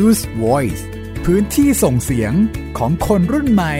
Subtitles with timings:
[0.00, 0.82] Use Voice
[1.24, 2.32] พื้นที่ส่งเสียง
[2.78, 3.74] ของคนรุ่นใหม่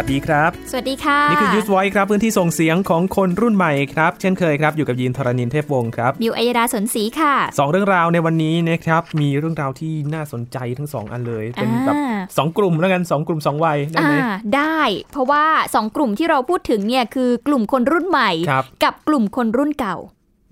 [0.00, 14.80] วัสดีครับ สวัสดีค่ะ นี่คือ Youth Voice ครับพื้นที่ส่งเสียงของคนรุ่นใหม่ครับ เช่นเคยครับอยู่กับยินทรณินเทพวงศ์ครับมิวอัยดาสนศรีค่ะสองเรื่องราวในวันนี้นะครับมีเรื่องราวที่น่าสนใจทั้งสองอันเลย เป็นแบบอ่าสองกลุ่มแล้วกันสองกลุ่มสองวัยได้ไหมอ่าได้
[15.12, 15.44] เพราะว่า
[15.74, 19.96] สองกลุ่มที่เราพูดถึงเนี่ยคือกลุ่มคนรุ่นใหม่ครับกับกลุ่มคนรุ่นเก่า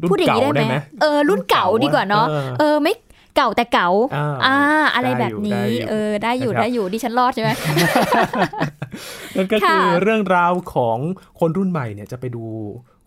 [0.02, 2.94] รุ่นพูดอย่างนี้เก่าได้ได้ไหมไหมเออรุ่นเก่าดีกว่าเนาะเออเออไม่
[3.36, 4.56] เก่าแต่เก่าอ่าอ่า
[4.94, 7.50] อะไรได้แบอบยู่นี้ได้อยู่เออได้อยู่นะครับได้อยู่ดิฉันรอดใช่ไหม
[9.36, 10.98] นั่นก็คือค่ะเรื่องราวของ
[11.40, 12.44] คนรุ่นใหม่เนี่ยจะไปดู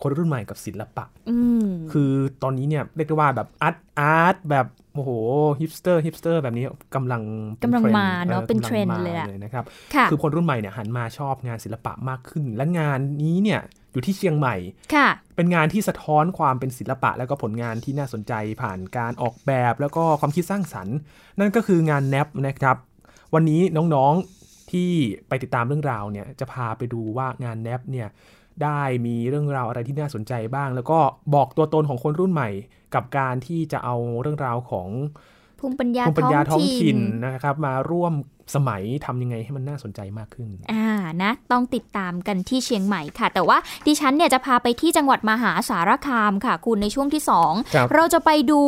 [0.02, 2.12] คนรุ่นใหม่กับศิลปะอืมคือ
[2.44, 5.12] ตอนนี้เนี่ยเรียกได้ว่าแบบ art art แบบโอ้โห
[5.60, 7.22] hipster hipster แบบนี้กำลัง
[7.58, 14.56] เป็กำลังทรด์มาเนอะออเป็นกำเทรนด์มาเลยอะนะครับค่ะคือคนรุ่นใหม่เนี่ยหันมาชอบงานศิลปะมากขึ้น และงานนี้เนี่ยอยู่ที่เชียงใหม่
[14.96, 20.96] ค่ะ เป็นงานที่สะท้อนความเป็นศิลปะ แล้วก็ผลงานที่น่าสนใจผ่านการออกแบบ แล้วก็ความคิดสร้างสรรค์
[21.40, 22.78] นั่นก็คืองานแนบนะครับ
[23.34, 24.41] วันนี้น้องๆ
[24.72, 24.92] ที่
[25.28, 28.08] ไปติดตามเรื่องราวเนี่ยจะพาไปดูว่างานแนบเนี่ย
[28.64, 31.00] ได้มีเรื่องราวอะไรที่น่าสนใจบ้าง แล้วก็
[31.36, 32.50] บอกตัวตนของคนรุ่นใหม่
[32.96, 34.88] กับการที่จะเอาเรื่องราวของ
[35.62, 38.14] ภูมิปัญญาภูมิปัญญาท้องถิ่นนนะครับ มาร่วม
[38.56, 40.88] สมัยทำยังไงให้มันน่าสนใจมากขึ้น อ่า
[41.24, 48.62] นะ ต้องติดตามกันที่เชียงใหม่ค่ะ แต่ว่าดิฉันเนี่ยจะพาไปที่จังหวัดมหาสารคามค่ะ คุณในช่วงที่สองครับเราจะไปดู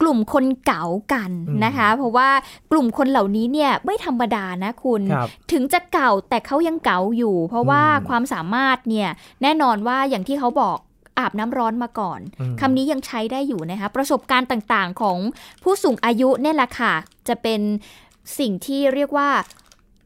[0.00, 2.28] กลุ่มคนเก่ากันอืมนะคะ เพราะว่า
[2.72, 9.08] กลุ่มคนเหล่านี้เนี่ยไม่ธรรมดานะคุณครับถึงจะเก่าแต่เขายังเก่าอยู่ เพราะว่าอืมความสามารถเนี่ย
[9.42, 10.78] แน่นอนว่าอย่างที่เขาบอก
[11.18, 15.18] อาบน้ำร้อนมาก่อนอืมคำนี้ยังใช้ได้อยู่นะคะประสบการณ์ต่างๆของ
[15.62, 16.94] ผู้สูงอายุเนี่ยแหละค่ะ
[17.28, 17.60] จะเป็น
[18.38, 19.28] สิ่งที่เรียกว่า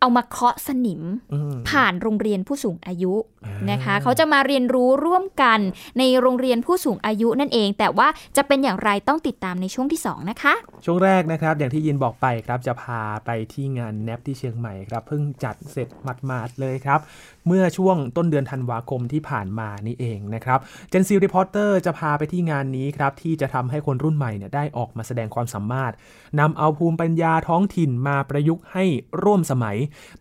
[0.00, 1.02] เอามาเคาะสนิม
[1.32, 5.60] อืมผ่านโรงเรียนผู้สูงอายุอ่านนะคะ เขาจะมาเรียนรู้ร่วมกัน
[5.98, 15.88] ในโรงเรียนผู้สูงอายุนั่นเอง แต่ว่าจะเป็นอย่างไรต้องติดตามในช่วงที่ 2 นะคะ ช่วงแรกนะครับ อย่างที่ยินบอกไปครับจะพาไปที่งานแนบที่เชียงใหม่ครับ เพิ่งจัดเสร็จ
[16.26, 17.00] หมาดๆเลยครับ
[17.46, 20.58] เมื่อช่วงต้นเดือนธันวาคมที่ผ่านมานี่เองนะครับ
[20.90, 25.92] เจนซีรีพอร์เตอร์จะพาไปที่งานนี้ครับที่จะทำให้คนรุ่นใหม่เนี่ยได้ออกมาแสดงความสามารถ
[26.40, 28.84] นำเอาภูมิปัญญาท้องถิ่นมาประยุกต์ให้
[29.22, 29.76] ร่วมสมัย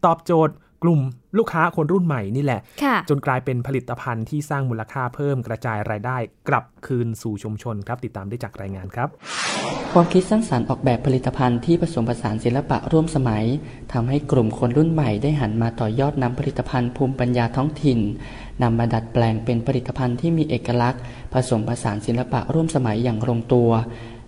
[0.06, 1.02] ตอบโจทย์ กลุ่ม
[1.38, 6.18] ลูกค้าคนรุ่นใหม่นี่แหละค่ะจนกลายเป็นผลิตภัณฑ์ที่สร้างมูลค่าเพิ่มกระจายรายได้
[6.50, 9.10] กลับคืนสู่ชุมชนครับ ติดตามได้จากรายงานครับ
[9.94, 13.46] ความคิดสร้างสารรค์ออกแบบผลิตภัณฑ์ที่ผสมผสานศิลปะร่วมสมัย
[13.94, 18.00] ทำให้กลุ่มคนรุ่นใหม่ได้หันมาต่อยอดนำผลิตภัณฑ์ภูมิปัญญาท้องถิ่น
[18.62, 21.02] นำมาดัดแปลงเป็นผลิตภัณฑ์ที่มีเอกลักษณ์
[21.34, 23.70] ผสมผสานศิลปะร่วมสมัยอย่างลงตัว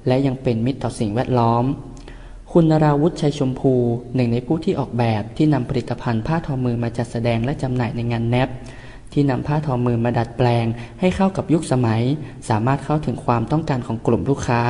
[0.08, 1.66] และยังเป็นมิตรต่อสิ่งแวดล้อม
[2.58, 3.74] คุณนราวุฒิชัยชมพู
[4.16, 8.50] หนึ่งในผู้ที่ออกแบบที่นำผลิตภัณฑ์ผ้าทอมือมาจัดแสดงและจำหน่ายในงานแนบ
[9.14, 10.66] ที่นำผ้าทอมือมาดัดแปลง
[11.00, 12.02] ให้เข้ากับยุคสมัย
[12.50, 14.62] สามารถเข้าถึงความต้องการของกลุ่มลูกค้า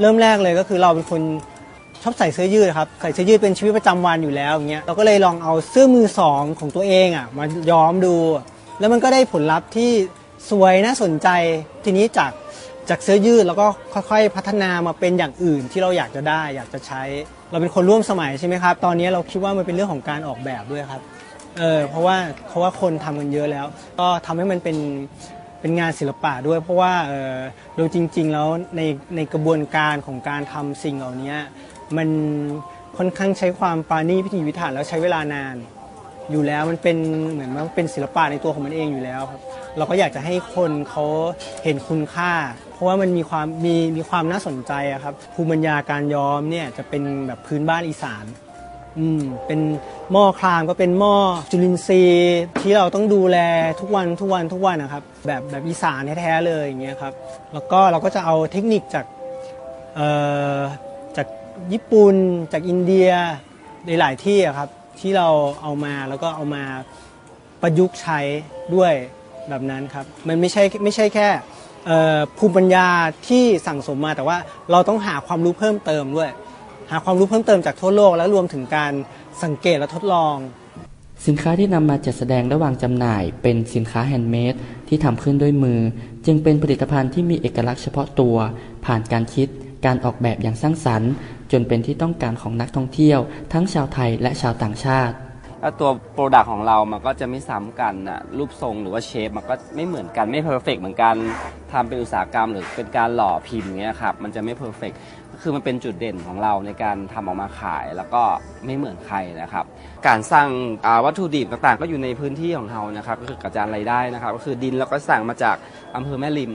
[0.00, 1.22] เริ่มแรกเลยก็คือเราเป็นคน
[2.02, 8.14] ชอบใส่เสื้อยืดครับใส่เสื้อยืดเป็นชีวิตประจำวันอยู่แล้วอย่างเงี้ยเราก็เลยลองเอาเสื้อมือสองของตัวเองอะมาย้อมดู
[8.78, 9.90] แล้วมันก็ได้ผลลัพธ์ที่
[10.50, 11.28] สวยน่าสนใจ
[11.84, 12.30] ทีนี้จาก
[12.90, 13.66] จากเสื้อยืดแล้วก็
[14.10, 17.02] ค่อยๆ พัฒนามาเป็นอย่างอื่นที่เราอยากจะได้ อยากจะใช้
[17.50, 21.02] เราเป็นคนร่วมสมัยใช่ไหมครับ ตอนนี้เราคิดว่ามันเป็นเรื่องของการออกแบบด้วยครับ
[21.58, 22.16] เออเพราะว่า
[22.48, 23.66] เพราะว่าคนทำกันเยอะแล้ว
[24.00, 24.76] ก็ทำให้มันเป็น
[25.60, 27.36] เป็นงานศิลปะด้วย เพราะว่าเออ
[27.76, 28.82] โดยจริง ๆ แล้วใน
[29.16, 31.34] ในกระบวนการของการทำสิ่งเหล่านี้
[31.96, 32.08] มัน
[32.98, 35.56] ค่อนข้างใช้ความปราณีพิถีพิถันแล้วใช้เวลานาน
[36.30, 36.96] อยู่แล้วมันเป็น
[37.32, 39.40] เหมือนว่าเป็นศิลปะในตัวของมันเองอยู่แล้วครับ
[39.76, 41.04] เราก็อยากจะให้คนเขา
[41.64, 42.32] เห็นคุณค่า
[42.72, 48.24] เพราะว่ามันมีความมีมีความน่าสนใจอะครับภูมิปัญญาการย้อมเนี่ยจะเป็นแบบพื้นบ้านอีสาน
[48.98, 49.60] อืมเป็น
[50.12, 51.14] หม้อครามก็เป็นหม้อ
[51.50, 53.38] จุลินทรีย์ที่เราต้องดูแล
[53.80, 57.12] ทุกวันทุกวันทุกวันนะครับ แบบแบบอีสานแท้ๆเลยอย่างเงี้ยครับ
[57.52, 59.06] แล้วก็เราก็จะเอาเทคนิคจาก
[59.96, 60.08] เอ่
[60.56, 60.58] อ
[61.16, 61.26] จาก
[61.72, 62.14] ญี่ปุ่น
[62.52, 63.10] จากอินเดีย
[63.86, 64.68] ในหลายที่ครับ
[65.02, 65.28] ที่เรา
[65.62, 66.64] เอามาแล้วก็เอามา
[67.62, 68.20] ประยุกต์ใช้
[68.74, 68.92] ด้วย
[69.48, 71.28] แบบนั้นครับ มันไม่ใช่ไม่ใช่แค่
[72.38, 72.86] ภูมิปัญญา
[73.28, 74.38] ที่สั่งสมมาแต่ว่า
[74.72, 76.30] เราต้องหาความรู้เพิ่มเติมด้วย
[76.90, 78.92] หาความรู้เพิ่มเติมจากทั่วโลก และรวมถึงการ
[79.42, 80.36] สังเกตและทดลอง
[81.26, 84.54] สินค้าที่นำมาจัดแสดงและวางจำหน่าย เป็นสินค้า handmade
[84.88, 85.80] ที่ทำขึ้นด้วยมือ
[86.26, 88.36] จึงเป็นผลิตภัณฑ์ที่มีเอกลักษณ์เฉพาะตัว
[88.84, 89.48] ผ่านการคิด
[89.86, 91.12] การออกแบบอย่างสร้างสรรค์
[91.52, 93.20] จนเป็นที่ต้องการของนักท่องเที่ยว
[93.52, 95.16] ทั้งชาวไทยและชาวต่างชาติ
[95.60, 101.14] แล้วตัว product ของเรามันก็จะไม่ซ้ำกันนะรูปทรงหรือว่า shape มันก็ไม่เหมือนกันไม่ perfect เหมือนกัน
[101.72, 104.92] ทำเป็นอุตสาหกรรมหรือเป็นการหล่อพิมพ์เงี้ยครับมันจะไม่ perfect
[105.42, 108.22] คือมันเป็นจุดเด่นของเราในการทำออกมาขายแล้วก็
[108.64, 109.64] ไม่เหมือนใครนะครับ
[110.06, 110.50] การสั่ง
[110.86, 115.56] อ่าวัตถุดิบต่างๆ ก็อยู่ในพื้นที่ของเรานะครับก็คือกระจายรายได้นะครับก็คือดินเราก็สั่งมาจาก
[115.96, 116.52] อำเภอแม่ริม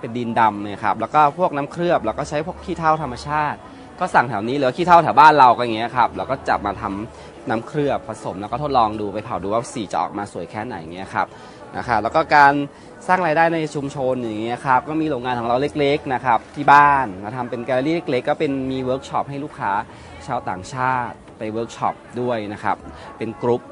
[0.00, 3.58] เป็นดินดำเนี่ยครับแล้วก็พวกน้ำเคลือบเราก็ใช้พวกขี้เถ้าธรรมชาติ
[4.00, 11.26] ก็สั่งแถวนี้หรือขี้เถ้าแถวบ้านเราก็อย่างเงี้ยครับเราก็จับมาทำน้ำเคลือบผสมแล้วก็ทดลองดูไปเผาดูว่าสีจะออกมาสวยแค่ไหนอย่างเงี้ยครับ
[11.76, 12.52] นะครับแล้วก็การ
[13.06, 19.72] สร้างรายได้ในชุมชนอย่างเงี้ยครับก็มีโรงงานของเราเล็กๆนะครับที่บ้านเราทำเป็นแกลเลอรี่เล็กๆก็เป็นมีเวิร์กช็อปให้ลูกค้า
[20.26, 22.76] ชาวต่างชาติไปเวิร์กช็อปด้วยนะครับ
[23.18, 23.62] เป็น group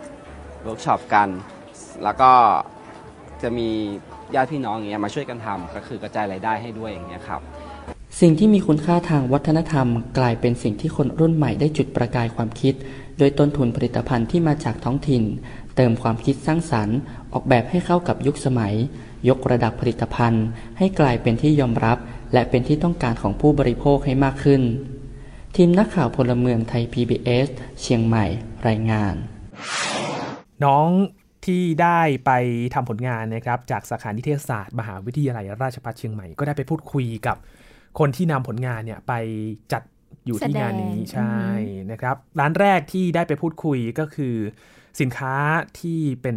[0.64, 1.28] workshop กัน
[2.04, 2.32] แล้วก็
[3.42, 3.68] จะมี
[4.34, 7.40] ญาติพี่น้องอย่างเงี้ยมาช่วยกันทำก็คือกระจายรายได้ให้ด้วยอย่างเงี้ยครับ
[8.20, 9.86] สิ่งที่มีคุณค่าทางวัฒนธรรม
[10.18, 12.74] กลายเป็นสิ่งที่คนรุ่นใหม่ได้จุดประกายความคิด
[13.18, 15.22] โดยต้นทุนผลิตภัณฑ์ที่มาจากท้องถิ่น
[15.76, 16.96] เติมความคิดสร้างสรรค์
[17.32, 18.74] ออกแบบให้เข้ากับยุคสมัย
[19.28, 20.44] ยกระดับผลิตภัณฑ์
[20.78, 21.98] ให้กลายเป็นที่ยอมรับ
[22.32, 24.62] และเป็นที่ต้องการของผู้บริโภคให้มากขึ้น
[25.56, 27.48] ทีมนักข่าวพลเมืองไทย PBS
[27.80, 28.24] เชียงใหม่
[28.68, 29.14] รายงาน
[30.64, 30.88] น้อง
[31.46, 32.30] ที่ได้ไป
[32.74, 37.36] ทำผลงานนะครับจากสาขานิเทศศาสตร์ มหาวิทยาลัยราชภัฏเชียงใหม่ก็ได้ไปพูดคุยกับ
[37.98, 39.12] คนที่นำผลงานเนี่ยไป
[39.72, 39.82] จัด
[40.26, 41.36] อยู่ที่งานนี้แสดงใช่
[41.68, 44.34] อืมนะครับ ร้านแรกที่ได้ไปพูดคุยก็คือ
[45.00, 45.34] สินค้า
[45.80, 46.36] ที่เป็น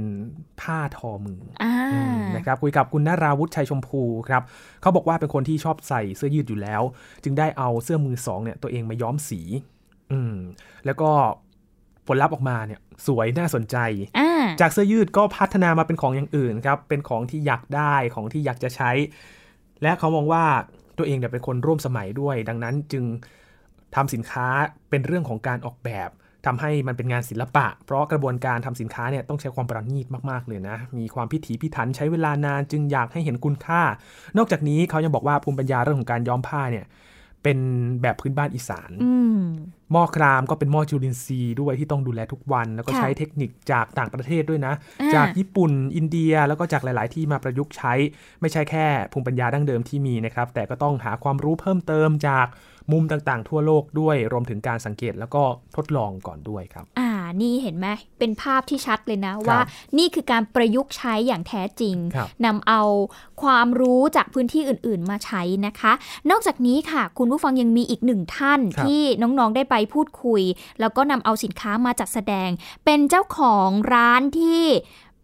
[0.61, 1.95] ผ้าทอมืออ่าอ
[2.35, 4.43] นะครับคุยกับคุณนาราวุฒิชัยชมพูครับ
[4.81, 6.81] เขาบอกว่าเป็นคนที่ชอบใส่เสื้อยืดอยู่แล้ว
[7.23, 9.41] จึงได้เอาเสื้อมือสองเนี่ยตัวเองมาย้อมสี
[10.11, 10.35] อืม
[10.85, 11.09] แล้วก็
[12.07, 13.77] ผลลัพธ์ออกมาเนี่ยสวยน่าสนใจ
[14.19, 18.91] อ่าจากเสื้อยืดก็พัฒนามาเป็นของอย่างอื่นครับ เป็นของที่อยากได้ของที่อยากจะใช้
[19.81, 20.45] และเขามองว่า
[20.97, 23.05] ตัวเองเนี่ยเป็นคนร่วมสมัยด้วย ดังนั้นจึง
[23.95, 24.47] ทำสินค้า
[24.89, 26.09] เป็นเรื่องของการออกแบบ
[26.45, 33.81] ทำให้มันเป็นงานศิลปะ เพราะกระบวนการทำสินค้าเนี่ยต้องใช้ความประณีตมากๆเลยนะ มีความพิถีพิถันใช้เวลานานจึงอยากให้เห็นคุณค่า
[34.37, 36.85] นอกจากนี้เขายังบอกว่าภูมิปัญญาเรื่องของการย้อมผ้าเนี่ย
[37.45, 37.59] เป็น
[38.01, 39.41] แบบพื้นบ้านอีสานอืม
[39.91, 47.93] หม้อครามก็เป็นหม้อจุลินทรีย์ด้วยที่ต้องดูแลทุกวัน แล้วก็ค่ะใช้เทคนิคจากต่างประเทศด้วยนะอ่าจากญี่ปุ่นอินเดียแล้วก็จากหลาย ๆ ที่มาประยุกต์ใช้
[48.41, 52.47] ไม่ใช่แค่ภูมิปัญญาดั้งเดิมที่มีนะครับ แต่ก็ต้องหาความรู้เพิ่มเติมจาก
[52.91, 55.43] มุมต่าง ๆ ทั่วโลกด้วยรวมถึงการสังเกตแล้วก็
[55.75, 57.04] ทดลองก่อนด้วยครับอ่า
[57.41, 57.87] นี่เห็นไหม
[58.19, 59.59] เป็นภาพที่ชัดเลยนะ ว่า
[59.97, 62.81] นี่คือการประยุกต์ใช้อย่างแท้จริงครับนำเอา
[63.43, 65.93] ความรู้จากพื้นที่อื่น ๆ มาใช้นะคะ
[66.29, 70.41] นอกจากนี้ค่ะ คุณผู้ฟังยังมีอีกหนึ่งท่านครับที่น้องๆได้ไปพูดคุย
[70.79, 72.49] แล้วก็นำเอาสินค้ามาจัดแสดง
[72.85, 74.63] เป็นเจ้าของร้านที่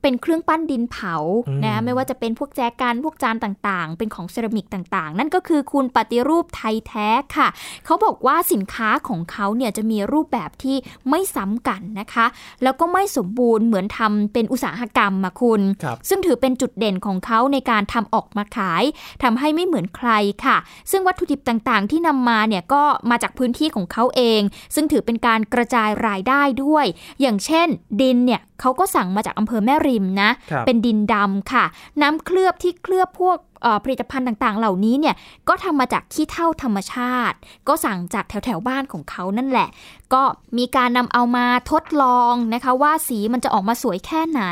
[0.02, 1.16] เป็นเครื่องปั้นดินเผา
[1.48, 7.48] อืมนะไม่ว่าจะเป็นพวกแจกันพวกจานต่างๆ เป็นของเซรามิกต่างๆ นั่นก็คือคุณปฏิรูปไทยแท้ค่ะ
[7.86, 10.78] เขาบอกว่าสินค้าของเขาเนี่ยจะมีรูปแบบที่
[11.10, 12.26] ไม่ซ้ำกันนะคะ
[12.64, 18.84] แล้วก็ไม่สมบูรณ์เหมือนทำเป็นอุตสาหกรรมมาคุณครับซึ่งถือเป็นจุดเด่นของเขาในการทำออกมาขาย
[19.24, 20.10] ทำให้ไม่เหมือนใคร
[20.46, 20.58] ค่ะ
[20.92, 24.42] ซึ่งวัตถุดิบต่างๆ ที่นำมาเนี่ยก็มาจากพื้นที่ของเขาเอง
[24.76, 26.86] ซึ่งถือเป็นการกระจายรายได้ด้วย
[27.22, 27.68] อย่างเช่น
[28.02, 31.66] ดินเนี่ย เขาก็สั่งมาจากอำเภอแม่ริมนะครับเป็นดินดำค่ะ
[32.02, 35.16] น้ำเคลือบที่เคลือบพวกเอ่อผลิตภัณฑ์ต่างๆ เหล่านี้เนี่ย
[35.48, 37.38] ก็ทำมาจากขี้เถ้าธรรมชาติ
[37.68, 39.68] ก็สั่งจากแถวๆบ้านของเขานั่นแหละ
[40.14, 40.24] ก็
[40.58, 44.44] มีการนำเอามาทดลองนะคะว่าสีมันจะออกมาสวยแค่ไหน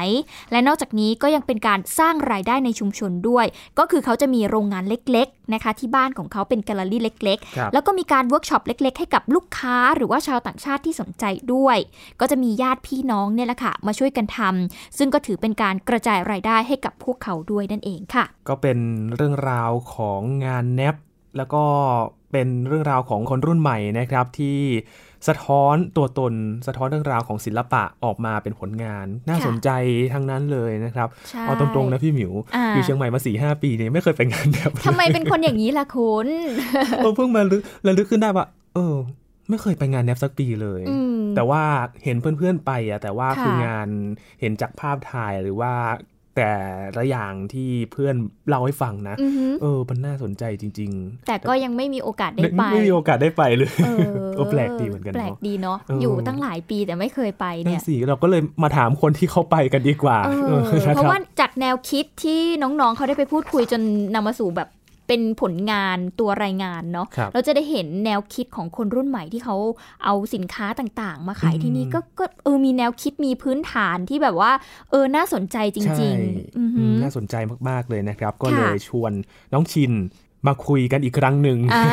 [0.51, 3.45] และนอกจากนี้ก็ยังเป็นการสร้างรายได้ในชุมชนด้วย
[3.79, 11.77] ก็คือเขาจะมีโรงงานเล็กๆนะคะที่บ้านของเขาเป็นแกลเลอรี่เล็กครับๆแล้วก็มีการเวิร์กช็อปเล็ก ๆ ให้กับลูกค้าหรือว่าชาวต่างชาติที่สนใจด้วย
[12.19, 18.77] ก็จะมีญาติพี่น้องเนี่ยแหละค่ะมาช่วยกันทำซึ่งก็ถือเป็นการกระจายรายได้ให้กับพวกเขาด้วยนั่นเองค่ะ ก็เป็น
[19.15, 20.95] เรื่องราวของงานแนบ
[21.37, 21.63] แล้วก็
[22.31, 24.59] เป็นเรื่องราวของคนรุ่นใหม่นะครับที่
[25.27, 26.33] สะท้อนตัวตน
[26.67, 29.69] สะท้อนเรื่องราวของศิลปะออกมาเป็นผลงาน น่าค่ะสนใจ
[30.13, 36.27] ทั้งนั้นเลยนะครับใช่เอาตรงๆนะพี่หมิวอ่าอยู่เชียงใหม่มา4ีหปีเนี่ยไม่เคยไปงานแบบทำไมเป็นคนอย่างนี้ล่ะคุณ
[36.97, 38.45] เออเพิ่งมาลึกระลึกขึ้นได้ว่า
[38.75, 38.95] เออ
[39.49, 41.63] ไม่เคยไปงานแนบสักปีเลยอืมแต่ว่า
[42.03, 43.87] เห็นเพื่อนๆไปอะแต่ว่าค่ะคืองาน
[44.41, 45.73] เห็นจากภาพถ่ายหรือว่า
[46.35, 46.51] แต่
[46.97, 48.15] ละอย่างที่เพื่อน
[48.47, 50.91] เล่าให้ฟังนะอือหือเออมันน่าสนใจจริง
[51.27, 63.81] แต่ก็ยังไม่มีโอกาสๆได้ไปไม่ไม่มีโอกาสได้ไปเลยเออเออแปลกดีเหมือนกันแปลกเนาะดีเนาะเออออยู่ตั้งหลายปีแต่ไม่เคยไปนั่เนี่นยสิเราก็เลยมาถามคนที่เขาไปกันดีกว่าเอเอออนะเพคราะบว่าจากแนวคิดที่น้องๆเขาได้ไปพูดคุยจน
[64.15, 64.69] นำมาสู่แบบ
[65.09, 69.55] เป็นผลงานตัวรายงานเนาะครับเราจะได้เห็นแนวคิดของคนรุ่นใหม่ที่เขา
[70.03, 74.51] เอาสินค้าต่างๆ มาขายที่นี่อืมก็ก็เออมีแนวคิดมีพื้นฐานที่แบบว่า
[74.91, 77.35] เออน่าสนใจจใช่ริงๆอือหือือมน่าสนใจ
[77.69, 79.11] มากๆเลยนะครับ ก็ค่ะเลยชวน
[79.53, 79.93] น้องชิน
[80.47, 81.85] มาคุยกันอีกครั้งหนึ่งอ่า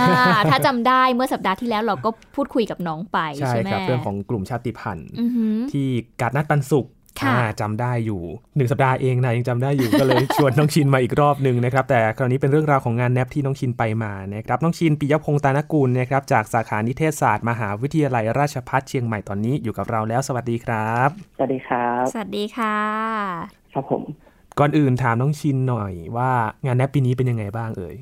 [0.51, 5.87] ถ้าจำได้เมื่อสัปดาห์ที่แล้วเราก็พูดคุยกับน้องไปใช่ใช่ไหมครับเรื่องของกลุ่มชาติพันธุ์อือหือที่
[6.21, 6.87] การนัดปันสุข
[7.23, 8.23] ค่ะอ่าจำได้อยู่
[8.57, 22.77] หนึ่งสัปดาห์เองนะยังจำได้อยู่ก็เลยชวนน้องชินมาอีกรอบหนึ่งนะครับ แต่คราวนี้เป็นเรื่องราวของงานแนบที่น้องชินไปมานะครับน้องชินปิยพงษ์ตานกุลนะครับจากสาขานิเทศศาสตร์มหาวิทยาลัยราชภัฏเชียงใหม่ตอนนี้อยู่กับเราแล้ว สวัสดีครับ สวัสดีครับ สวัสดีค่ะ
[23.73, 24.03] ครับผม
[24.59, 26.31] ก่อนอื่นถามน้องชินหน่อยว่า
[26.65, 27.97] งานแนบปีนี้เป็นยังไงบ้างเอ่ย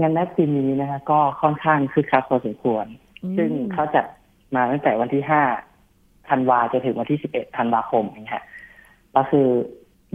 [0.00, 2.86] งานแรกปีนี้นะฮะก็ค่อนข้างคึกคักพอสมควร
[3.22, 4.04] อืมซึ่งเขาจัด
[4.54, 5.42] มาตั้งแต่วันที่ห้า
[6.28, 8.44] ธันวาจนถึงวันที่สิบเอ็ดธันวาคมอย่างเงี้ยฮะ
[9.16, 9.48] ก็คือ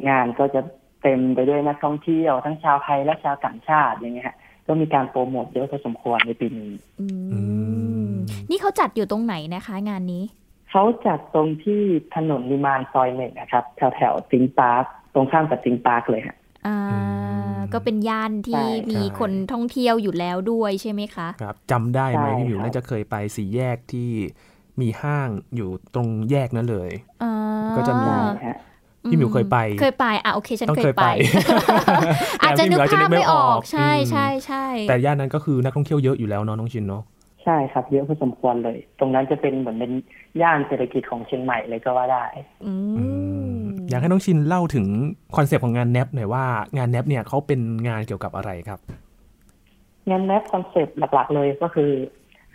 [0.10, 0.62] งานก็จะ
[1.02, 4.38] เต็มไปด้วยนักท่องเที่ยวทั้งชาวไทยและชาวต่างชาติอย่างเงี้ยฮะ
[4.68, 7.40] ก็มีการโปรโมทเยอะพอสมควรในปีนี้อืมอื
[8.10, 8.12] ม
[8.50, 10.24] นี่เขาจัดอยู่ตรงไหนนะคะ งานนี้
[10.70, 11.82] เขาจัดตรงที่
[12.16, 14.84] ถนนนิมานซอยหนึ่งนะครับ แถวแถวติงปาร์ค
[15.14, 16.36] ตรงข้ามกับติงปาร์คเลยฮะ
[16.68, 16.80] อ่า
[17.56, 24.10] มก็เป็นย่านที่ใช่มีใช่คนท่องเที่ยวอยู่แล้วด้วยใช่ไหมคะ ครับจำได้ไหมใช่พี่หมิวครับน่าจะเคยไปสี่แยกที่
[24.82, 26.92] มีห้างอยู่ตรงแยกนั้นเลย
[27.24, 27.34] อ่า
[27.78, 28.58] ก็จะมีใช่ฮะ
[29.12, 31.08] พี่หมิวเคยไป เคยไปอะโอเคฉันต้องเคเคยยไปไป
[32.42, 37.04] อาจจะนึกแต่พี่หมิวอาจจะนึภาพกไม่ไม่ออออกกใช่อืมใช่ใช่แต่ย่านนั้นก็คือนักท่องเที่ยวเยอะอยู่แล้วเนาะน้องชินเนาะ
[37.44, 39.94] ใช่ครับ เยอะพอสมควรเลย ตรงนั้นจะเป็นเหมือนเป็น
[40.42, 42.26] ย่านเศรษฐกิจของเชียงใหม่เลยก็ว่าได้
[42.66, 43.06] อือื
[43.54, 43.60] มม
[43.90, 44.86] อยากให้น้องชินเล่าถึง
[45.36, 46.44] คอนเซปต์ของงาน NAP หน่อยว่า
[46.78, 48.80] งาน NAP เนี่ยเขาเป็นงานเกี่ยวกับอะไรครับ
[50.10, 51.92] งาน NAP คอนเซปต์หลักๆเลยก็คือ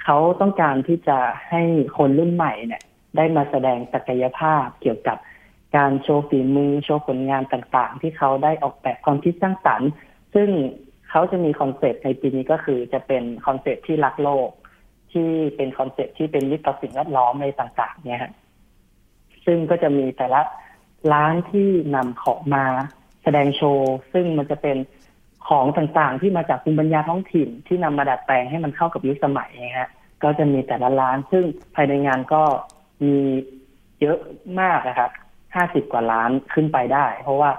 [0.04, 1.62] เขาต้องการที่จะให้
[1.96, 2.82] คนรุ่นใหม่เนี่ย
[3.16, 5.16] ได้มาแสดงศักยภาพเกี่ยวกับ
[5.76, 9.90] การโชว์ฝีมือโชว์ผลงานต่างๆ ที่เขาได้ออกแบบความคิดสร้างสรรค์
[10.34, 10.48] ซึ่ง
[11.10, 14.48] เขาจะมีคอนเซปต์ในปีนี้ก็คือจะเป็นคอนเซปต์ที่รักโลก
[15.12, 18.32] ที่เป็นคอนเซปต์ที่เป็นมิตรต่อสิ่งแวดล้อมอะไรต่าง ๆ เนี่ยฮะ
[19.46, 20.40] ซึ่งก็จะมีแต่ละ
[21.12, 22.64] ร้านที่นำของมา
[23.22, 24.76] แสดงโชว์ ซึ่งมันจะเป็น
[25.48, 29.90] ของต่างๆ ที่มาจากภูมิปัญญาท้องถิ่นที่นำมาดัดแปลงให้มันเข้ากับยุคสมัยนะฮะ
[30.22, 32.42] ก็จะมีแต่ละร้าน ซึ่งภายในงานก็
[33.02, 33.16] มี
[34.00, 34.18] เยอะ
[34.60, 35.10] มากนะครับ
[35.54, 37.50] ห้าสิบกว่าร้านขึ้นไปได้ เพราะว่า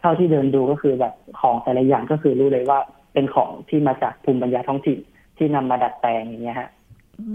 [0.00, 2.78] เท่าที่เดินดูก็คือแบบของแต่ละอย่างก็คือรู้เลยว่า
[3.12, 4.98] เป็นของที่มาจากภูมิปัญญาท้องถิ่น
[5.36, 6.70] ที่นำมาดัดแปลงอย่างเงี้ยฮะ
[7.20, 7.28] อื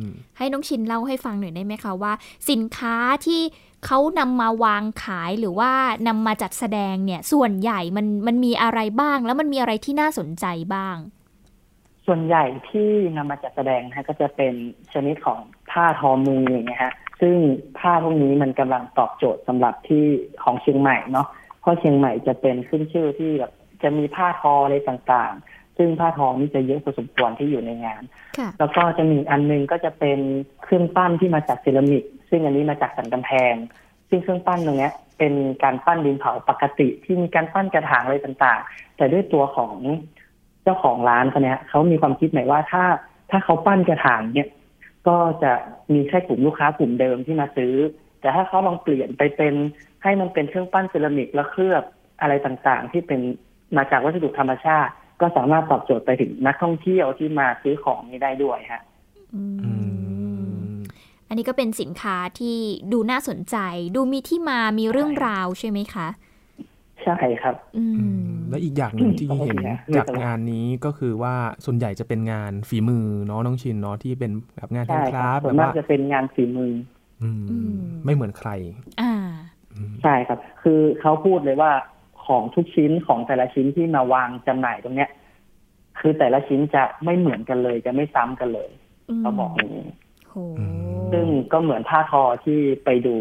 [0.00, 0.02] ม
[0.36, 2.12] ให้น้องชินเล่าให้ฟังหน่อยได้ไหมคะว่า
[2.50, 2.96] สินค้า
[3.26, 3.42] ที่
[3.86, 5.72] เขานำมาวางขายหรือว่า
[6.08, 10.96] นำมาจัดแสดงเนี่ย ส่วนใหญ่มันมันมีอะไรบ้าง แล้วมันมีอะไรที่น่าสนใจบ้าง
[12.06, 14.54] ส่วนใหญ่ที่นำมาจัดแสดงนะฮะก็จะเป็น
[14.92, 15.38] ชนิดของ
[15.70, 17.36] ผ้าทอมืออย่างเงี้ยฮะ ซึ่ง
[17.78, 20.04] ผ้าพวกนี้มันกำลังตอบโจทย์สำหรับที่
[20.42, 21.26] ของเชียงใหม่เนาะ
[21.60, 28.02] เพราะเชียงใหม่จะเป็นขึ้นชื่อที่แบบจะมีผ้าทออะไรต่างๆ ซึ่งผ้าทอนี่จะเยอะพอสมควรที่อยู่ในงาน
[28.38, 30.18] ค่ะแล้วก็จะมีอันหนึงก็จะเป็น
[30.62, 33.54] เครื่องปั้นที่มาจากเซรามิก ซึ่งอันนี้มาจากสันกำแพง
[34.08, 39.74] ซึ่งเครื่องปั้นตรงเนี้ยเป็นการปั้นดินเผาปกติที่มีการปั้นกระถางอะไรต่างๆ แต่ด้วยตัวของ
[40.62, 42.84] เจ้าของร้านคนเนี้ยเขามีความคิดใหม่ว่าถ้า
[43.30, 44.48] ถ้าเขาปั้นกระถางเนี่ย
[45.08, 45.52] ก็จะ
[45.94, 47.74] มีแค่กลุ่มลูกค้ากลุ่มเดิมที่มาซื้อ
[48.20, 49.54] แต่ถ้าเขาลองเปลี่ยนไปเป็น
[50.02, 51.84] ให้มันเป็นเครื่องปั้นเซรามิกแล้วเคลือบ
[52.20, 53.20] อะไรต่างๆ ที่เป็น
[53.76, 58.82] มาจากวัสดุธรรมชาติ ก็สามารถตอบโจทย์ไปถึงนักท่องเที่ยวที่มาซื้อของนี้ได้ด้วยฮะ
[59.34, 59.72] อืมอื
[60.70, 60.72] ม
[61.28, 62.58] อันนี้ก็เป็นสินค้าที่
[62.92, 63.56] ดูน่าสนใจ
[63.96, 76.72] ดูมีที่มามีเรื่องราวใช่ไหมคะใช่ครับ อือืมมและอีกอย่างหนึ่งที่เห็นไม่จากเป็นไรงานนี้ก็คือว่าส่วนใหญ่จะเป็นงานฝีมือเนาะน้องชินเนาะที่เป็นแบบงานแฮใช่นด์คครารัฟบต์ส่แบวนบมากว่าจะเป็นงานฝีมือ
[77.22, 78.50] อืมอืมไม่เหมือนใคร
[79.00, 79.12] อ่า
[79.74, 81.72] อืมใช่ครับ คือเขาพูดเลยว่า
[82.26, 85.10] ของทุกชิ้นของแต่ละชิ้นที่มาวางจำหน่ายตรงเนี้ย
[85.98, 88.70] คือแต่ละชิ้นจะไม่เหมือนกันเลยจะไม่ซ้ำกันเลย
[89.20, 89.88] เขาบอกอย่างนี้
[90.28, 90.34] โห
[91.12, 93.16] ซึ่งก็เหมือนผ้าทอที่ไปดู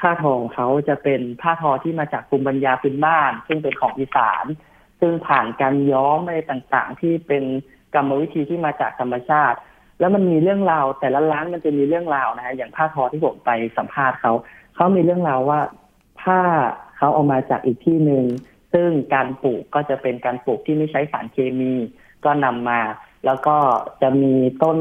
[0.00, 4.44] ผ้าทอของเขาจะเป็นผ้าทอที่มาจากภูมิปัญญาพื้นบ้าน ซึ่งเป็นของอีสาน
[5.00, 7.44] ซึ่งผ่านการย้อมอะไรต่างๆ ที่เป็น
[7.94, 9.58] กรรมวิธีที่มาจากธรรมชาติ
[9.98, 14.32] แล้วมันมีเรื่องราวแต่ละร้านมันจะมีเรื่องราวนะฮะอย่างผ้าทอที่ผมไปสัมภาษณ์เขา
[14.74, 15.60] เขามีเรื่องราวว่า
[16.22, 16.40] ผ้า
[16.96, 18.24] เขาเอามาจากอีกที่หนึ่ง
[18.72, 21.72] ซึ่งการปลูกก็จะเป็นการปลูกที่ไม่ใช้สารเคมี
[22.24, 22.80] ก็นำมา
[23.24, 23.56] แล้วก็
[24.02, 24.78] จะมีต้น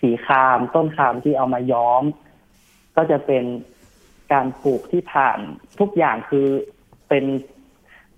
[0.00, 2.02] สีคาม ต้นคามที่เอามาย้อม
[2.96, 3.44] ก็จะเป็น
[4.32, 5.38] การปลูกที่ผ่าน
[5.80, 6.46] ทุกอย่างคือ
[7.08, 7.24] เป็น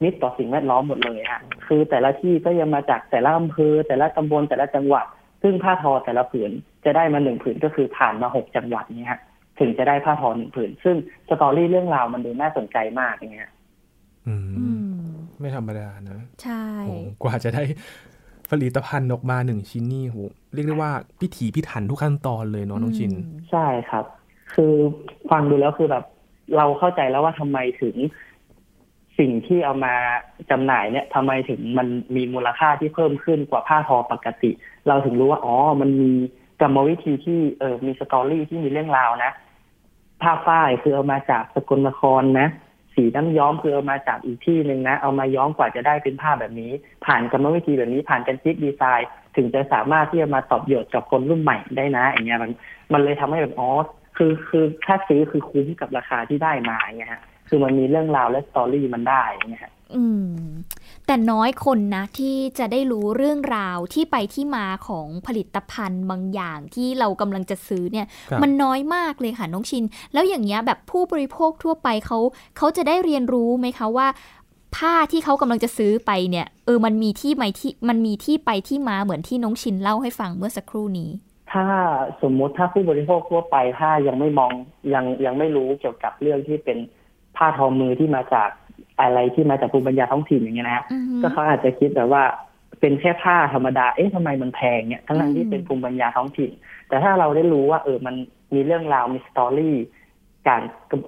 [0.02, 5.07] มิตรต่อสิ่งแวดล้อมหมดเลยฮะคือแต่ละที่ก็ยังมาจากแต่ละอำเภอแต่ละตำบลแต่ละจังหวัด
[5.42, 6.50] ซึ่งผ้าทอแต่ละผืน
[6.85, 9.21] จะได้มาหนึ่งผืนก็คือผ่านมาหกจังหวัดเนี้ยฮะ
[9.61, 10.97] ถึงจะได้ผ้าทอหนึ่งผืน ซึ่ง
[11.28, 13.50] สตอรี่เรื่องราวมันดูน่าสนใจมากอย่างเงี้ย
[14.26, 17.62] อืมอืมไม่ธรรมดานะ ใช่โอ้กว่าจะได้
[18.50, 20.16] ผลิตภัณฑ์ออกมาหนึ่งชิ้นนี่โห
[20.54, 23.12] เรียกได้ว่าพิถีพิถันทุกขั้นตอนเลยเนาะน้องชิน
[23.50, 24.04] ใช่ครับ
[24.54, 24.75] คือ
[25.33, 26.05] ฟังดูแล้วคือแบบ
[26.57, 27.97] เราเข้าใจแล้วว่าทำไมถึง
[29.19, 29.95] สิ่งที่เอามา
[30.51, 31.87] จำหน่ายเนี่ยทำไมถึงมัน
[32.17, 34.51] มีมูลค่าที่เพิ่มขึ้นกว่าผ้าทอปกติ
[34.89, 36.12] เราถึงรู้ว่าอ๋อมันมี
[36.61, 39.33] กรรมวิธีที่เออมีสตอรี่ที่มีเรื่องราวนะ
[40.23, 42.49] ผ้าฝ้ายคือเอามาจากสกลนครนะ
[42.95, 46.73] สีน้ำย้อมคือเอามาจากอีกที่หนึ่งนะ เอามาย้อมกว่าจะได้เป็นผ้าแบบนี้
[47.07, 52.51] ผ่านกรรมวิธีแบบนี้ผ่านการคิดดีไซน์ ถึงจะสามารถที่จะมาตอบโจทย์กับคนรุ่นใหม่ได้นะอย่างเงี้ยมัน
[52.93, 53.69] มันเลยทำให้แบบอ๋อ
[54.23, 60.35] คือคือถ้าซื้อคือคุ้มกับราคาที่ได้มาอย่างเงี้ยฮะคือมันมีเรื่องราวและสตอรี่มันได้อย่างเงี้ยฮะอืม
[61.07, 72.19] แต่น้อยคนนะที่จะได้รู้เรื่องราวที่ไปที่มาของผลิตภัณฑ์บางอย่างที่เรากำลังจะซื้อเนี่ยครับมันน้อยมากเลยค่ะน้องชิน แล้วอย่างเงี้ยแบบผู้บริโภคทั่วไปเขา
[72.57, 74.09] เขาจะได้เรียนรู้ไหมคะว่า
[74.76, 81.11] ผ้าที่เขากำลังจะซื้อไปเนี่ย เออมันมีที่มาที่มันมีที่ไปที่มาเหมือนที่น้องชินเล่าให้ฟังเมื่อสักครู่นี้
[81.53, 81.67] ถ้า
[82.23, 84.53] สมมุติถ้าผู้บริโภคทั่วไปถ้ายังไม่มอง
[84.95, 86.79] ยังยังไม่รู้เกี่ยวกับเรื่องที่เป็น
[87.37, 88.49] ผ้าทอมือที่มาจาก
[89.01, 92.23] อะไรที่มาจากภูมิปัญญาท้องถิ่นอย่างเงี้ยนะฮะอือฮึก็เขาอาจจะคิดแบบว่า
[92.81, 96.51] เป็นแค่ผ้าธรรมดา เอ๊ะทำไมมันแพงเนี่ยทั้งนั้นอืมที่เป็นภูมิปัญญาท้องถิ่น
[96.89, 98.15] แต่ถ้าเราได้รู้ว่า เออ มัน
[98.55, 99.77] มีเรื่องราวมีสตอรี่
[100.49, 100.63] การ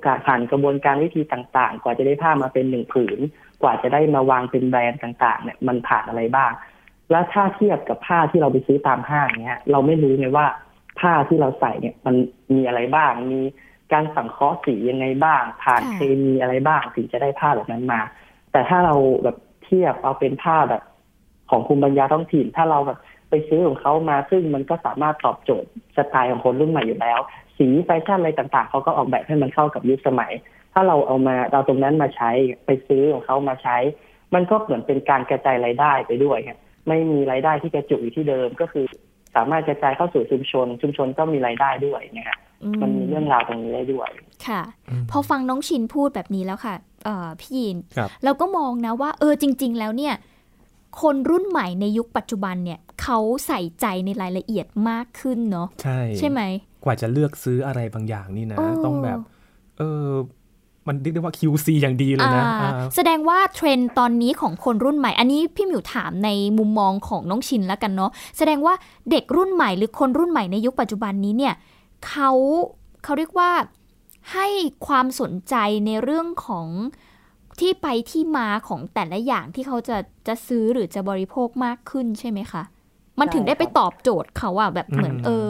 [0.07, 3.19] การผ่านกระบวนการวิธีต่าง ๆ กว่าจะได้ผ้ามาเป็นหนึ่งผืน
[3.63, 6.53] กว่าจะได้มาวางเป็นแบรนด์ต่าง ๆ เนี่ย มันผ่านอะไรบ้าง
[7.11, 10.47] แล้วถ้าเทียบกับผ้าที่เราไปซื้อตามห้างเนี้ย เราไม่รู้ไงว่า
[11.01, 12.15] ผ้าที่เราใส่เนี่ย มัน
[12.55, 13.41] มีอะไรบ้าง มี
[13.93, 18.01] การสังเคราะห์สียังไงบ้าง ผ่านเคมีอะไรบ้างถึงจะได้ผ้าแบบนั้นมา
[18.53, 18.95] แต่ถ้าเรา
[19.25, 20.83] แบบเทียบเอาเป็นผ้าแบบ
[21.51, 22.99] ของภูมิปัญญาท้องถิ่น ถ้าเราแบบ
[23.31, 27.19] ไปซื้อของเขามาซึ่งมันก็สามารถตอบโจทย์สไตล์ของคนรุ่นใหม่อยู่แล้ว
[27.59, 30.33] สีแฟชั่นอะไรต่างๆเขาก็ออกแบบให้มันเข้ากับยุคสมัย
[30.73, 32.31] ถ้าเราเอามาเราตรงนั้นมาใช้
[32.67, 33.77] ไปซื้อของเขามาใช้
[34.35, 36.59] มันก็เหมือนเป็นการกระจายรายได้ไปด้วยครับ
[36.89, 38.87] ไม่มีรายได้ที่กระจุกอยู่ที่เดิมก็คือ
[39.35, 44.09] สามารถกระจายเข้าสู่ชุมชน ชุมชนก็มีรายได้ด้วยนะฮะอืมันมีเรื่องราวตรงนี้ได้ด้วย
[44.47, 46.75] ค่ะอืมพอฟังน้องชินพูดแบบนี้แล้วค่ะ
[47.05, 50.15] เอ่อพี่ยินครับเราก็มองนะว่า เออจริง ๆ แล้วเนี่ย
[51.03, 56.41] คนรุ่นใหม่ในยุคปัจจุบันเนี่ยเขาใส่ใจในรายละเอียดมากขึ้นเนาะใช่ใช่ไหม
[56.85, 59.19] กว่าจะเลือกซื้ออะไรบางอย่างนี่นะเออต้องแบบ
[59.79, 60.09] เออ
[60.89, 68.75] มันเรียกได้ว่า QC อย่างดีเลยนะอ่าอ่าแสดงว่าเทรนด์ตอนนี้ของคนรุ่นใหม่ อันนี้พี่หมิวถามในมุมมองของน้องชินแล้วกันเนาะแสดงว่า
[69.11, 71.55] เด็กรุ่นใหม่หรือคนรุ่นใหม่ในยุคปัจจุบันนี้เนี่ย
[72.07, 72.31] เขา
[73.05, 73.51] เขาเรียกว่า
[74.33, 74.47] ให้
[74.87, 75.55] ความสนใจ
[75.87, 76.67] ในเรื่องของ
[77.61, 82.63] ที่ไปที่มาของแต่ละอย่างที่เขาจะจะซื้อหรือจะบริโภคมากขึ้นใช่ไหมคะ
[83.21, 85.49] มันถึงได้ไปตอบโจทย์เขาอะแบบเหมือนอืมเออ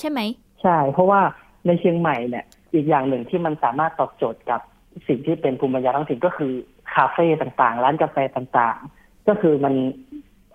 [0.00, 0.20] ใช่ไหม
[0.62, 1.20] ใช่ เพราะว่า
[1.66, 4.60] ในเชียงใหม่เนี่ย อีกอย่างหนึ่งที่มันสามารถตอบโจทย์กับ
[5.08, 6.52] สิ่งที่เป็นภูมิปัญญาท้องถิ่นก็คือ
[6.94, 9.74] คาเฟ่ต่างๆ ร้านกาแฟต่างๆ ก็คือมัน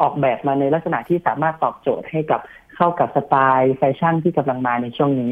[0.02, 2.42] ออกแบบมาในลักษณะที่สามารถตอบโจทย์ให้กับ
[2.76, 5.32] เข้ากับสไตล์แฟชั่นที่กำลังมาในช่วงนี้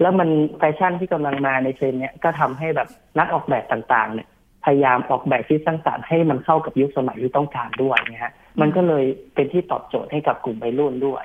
[0.00, 4.28] แล้วมันแฟชั่นที่กำลังมาในเทรนด์เนี้ยก็ทำให้แบบนักออกแบบต่างๆ เนี่ย
[4.64, 11.24] พยายามออกแบบที่สร้างสรรค์ให้มันเข้ากับยุคสมัยที่ต้องการด้วยนะฮะมันก็เลยเป็นที่ตอบโจทย์ให้กับกลุ่มวัยรุ่นด้วย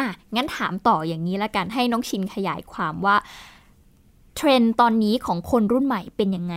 [0.00, 3.16] อะงั้นถามต่ออย่างนี้ละกันให้น้องชินขยายความว่า
[4.36, 6.56] เทรนด์ตอนนี้ของคนรุ่นใหม่เป็นยังไง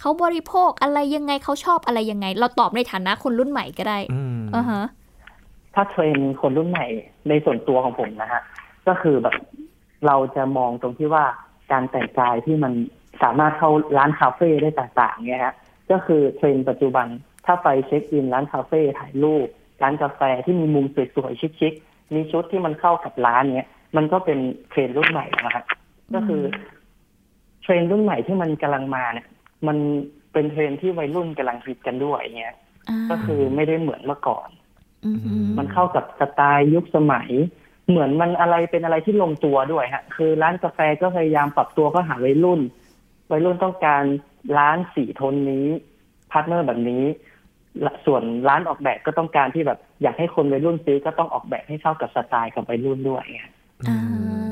[0.00, 4.82] เขาบริโภคอะไรยังไงเขาชอบอะไรยังไง เราตอบในฐานะคนรุ่นใหม่ก็ได้อืมอ่าฮะ
[5.74, 6.86] ถ้าเทรนด์คนรุ่นใหม่
[7.28, 8.42] ในส่วนตัวของผมนะฮะ
[8.88, 9.36] ก็คือแบบ
[10.06, 11.24] เราจะมองตรงที่ว่า
[11.72, 12.72] การแต่งกายที่มัน
[13.22, 15.54] สามารถเข้าร้านคาเฟ่ได้ต่างๆเนี่ยฮะ
[15.90, 17.06] ก็คือเทรนด์ปัจจุบัน
[17.46, 19.46] ถ้าไปเช็คอินร้านคาเฟ่ถ่ายรูป
[19.82, 24.38] ร้านกาแฟที่มีมุมสวยๆชิคๆมีชุดที่มันเข้ากับร้านเนี้ยมันก็เป็น
[24.70, 25.64] เทรนด์รุ่นใหม่นะฮะ
[26.14, 26.42] ก็คือ
[27.62, 29.26] เทรนด์รุ่นใหม่ที่มันกำลังมาเนี่ย
[29.66, 29.76] มัน
[30.32, 32.56] เป็นเทรนด์ที่วัยรุ่นกำลังฮิตกันด้วยเงี้ย
[32.88, 34.48] อ่าก็คือไม่ได้เหมือนเมื่อก่อน
[35.06, 37.30] อือหือมันเข้ากับสไตล์ยุคสมัย
[37.88, 42.60] เหมือนมันอะไรเป็นอะไรที่ลงตัวด้วยฮะ คือร้านกาแฟก็พยายามปรับตัวเพื่อหาวัยรุ่น
[43.30, 44.02] วัยรุ่นต้องการ
[44.58, 45.66] ร้านสีโทนนี้
[46.30, 47.04] pattern แบบนี้
[47.82, 53.42] และส่วนร้านออกแบบก็ต้องการที่แบบ อยากให้คนวัยรุ่นซื้อก็ต้องออกแบบให้เข้ากับสไตล์กับวัยรุ่นด้วยไง
[53.88, 53.98] อ่า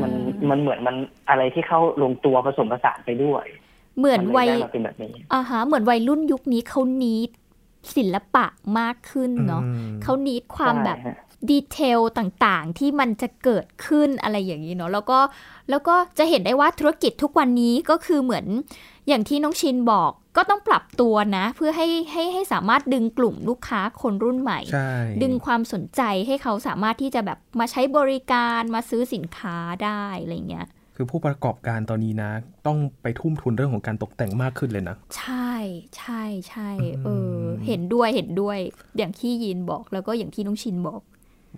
[0.03, 0.13] มัน
[0.51, 0.97] มันเหมือนมัน
[1.29, 3.45] อะไรที่เข้าลงตัวผสมผสานไปด้วย
[3.99, 7.31] เหมือนมัวัยเลยได้มาเป็นแบบนี้อ่าฮะเหมือนวัยรุ่นยุคนี้เขานีด
[7.97, 8.47] ศิลปะ
[8.79, 11.17] มากขึ้นเนาะอืมเขานีดความแบบใช่ฮะ
[11.51, 15.19] ดีเทลต่างๆ ที่มันจะเกิดขึ้นอะไรอย่างนี้เนาะแล้วก็
[15.71, 18.47] แล้วก็จะเห็นได้ว่าธุรกิจทุกวันนี้ก็คือเหมือน
[19.09, 32.31] อย่างที่น้องชินบอกก็ต้องปรับตัวนะ เพื่อให้ให้ให้สามารถดึงกลุ่มลูกค้าคนรุ่นใหม่ใช่ดึงความสนใจให้เขาสามารถที่จะแบบมาใช้บริการมาซื้อสินค้าได้อะไรเงี้ยคือผู้ประกอบการตอนนี้นะ
[32.67, 35.53] ต้องไปทุ่มทุนเรื่องของการตกแต่งมากขึ้นเลยนะ ใช่
[35.97, 36.71] ใช่ใช่
[37.05, 38.59] เอออมเห็นด้วยเห็นด้วย
[38.99, 41.01] อย่างที่ยินบอกแล้วก็อย่างที่น้องชินบอก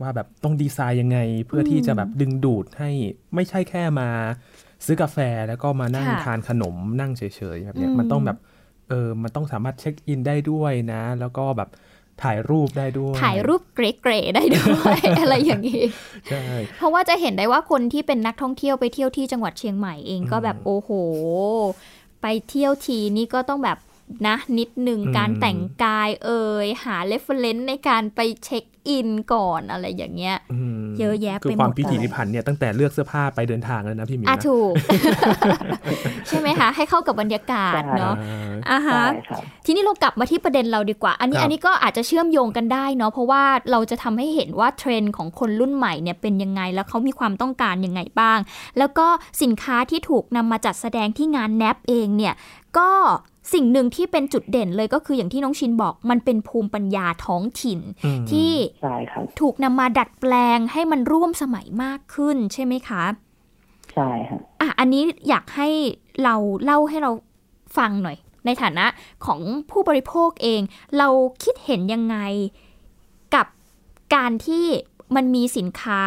[0.00, 2.90] ว่าแบบต้องดีไซน์ยังไง เพื่อที่จะแบบดึงดูดให้
[3.34, 4.08] ไม่ใช่แค่มา
[4.84, 7.22] ซื้อกาแฟแล้วก็มานั่งค่ะทานขนมนั่งเฉ
[7.56, 8.38] ยๆแบบเนี้ยอืมมันต้องแบบ
[8.88, 11.68] เอเออมันต้องสามารถเช็คอินได้ด้วยนะ แล้วก็แบบ
[12.22, 15.84] ถ่ายรูปได้ด้วย ถ่ายรรูปเก๋ๆได้ด้วย อะไรอย่างนี้
[16.30, 16.44] ใช่
[16.76, 20.90] เพราะว่าจะเห็นได้ว่าคนที่เป็นนักท่องเที่ยวไปเที่ยวที่จังหวัดเชียงใหม่เองก็แบบโอ้โห
[22.22, 23.78] ไปเที่ยวที่นี่ก็ต้องแบบ
[24.26, 30.36] นะนิดหนึ่งอืมการแต่งกายเอ่ยหา reference ในการไปเช็คอินก่อนอะไรอย่างเงี้ย
[30.80, 34.72] มเยอะแยะคือไปหมดความพิถีเลยพิถันเนี่ยตั้งแต่เลือกเสื้อผ้าไปเดินทางแล้วนะพี่หมีอะนะถูก
[36.28, 38.14] ใช่ไหมคะ ให้เข้ากับบรรยากาศเนาะ
[38.70, 48.38] อ่าอะฮะใช่ครับทีนี้เรากลับมาที่ประเด็นเราดีกว่า อันนี้ครับอันนี้ก็อาจจะเชื่อมโยงกันได้เนาะเพราะว่าเราจะทำให้เห็นว่าเทรนด์ของคนรุ่นใหม่เนี่ยเป็นยังไงแล้วเขามีความต้องการยังไงบ้าง
[48.78, 49.06] แล้วก็
[49.42, 52.34] สินค้าที่ถูกนำมาจัดแสดงที่งานแนบเองเนี่ย
[52.78, 52.90] ก็
[53.52, 58.52] สิ่งหนึ่งที่เป็นจุดเด่นเลยก็คืออย่างที่น้องชินบอกมันเป็นภูมิปัญญาท้องถิ่นอืมที่
[58.82, 63.04] ใช่ครับถูกนำมาดัดแปลงให้มันร่วมสมัยมากขึ้นใช่ไหมคะ
[63.94, 65.68] ใช่ครับอะ อันนี้อยากให้
[66.24, 67.10] เราเล่าให้เรา
[67.76, 68.86] ฟังหน่อย ในฐานะ
[69.24, 70.60] ของผู้บริโภคเอง
[70.98, 71.08] เรา
[71.42, 72.16] คิดเห็นยังไง
[73.34, 73.46] กับ
[74.14, 74.66] การที่
[75.16, 76.02] มันมีสินค้า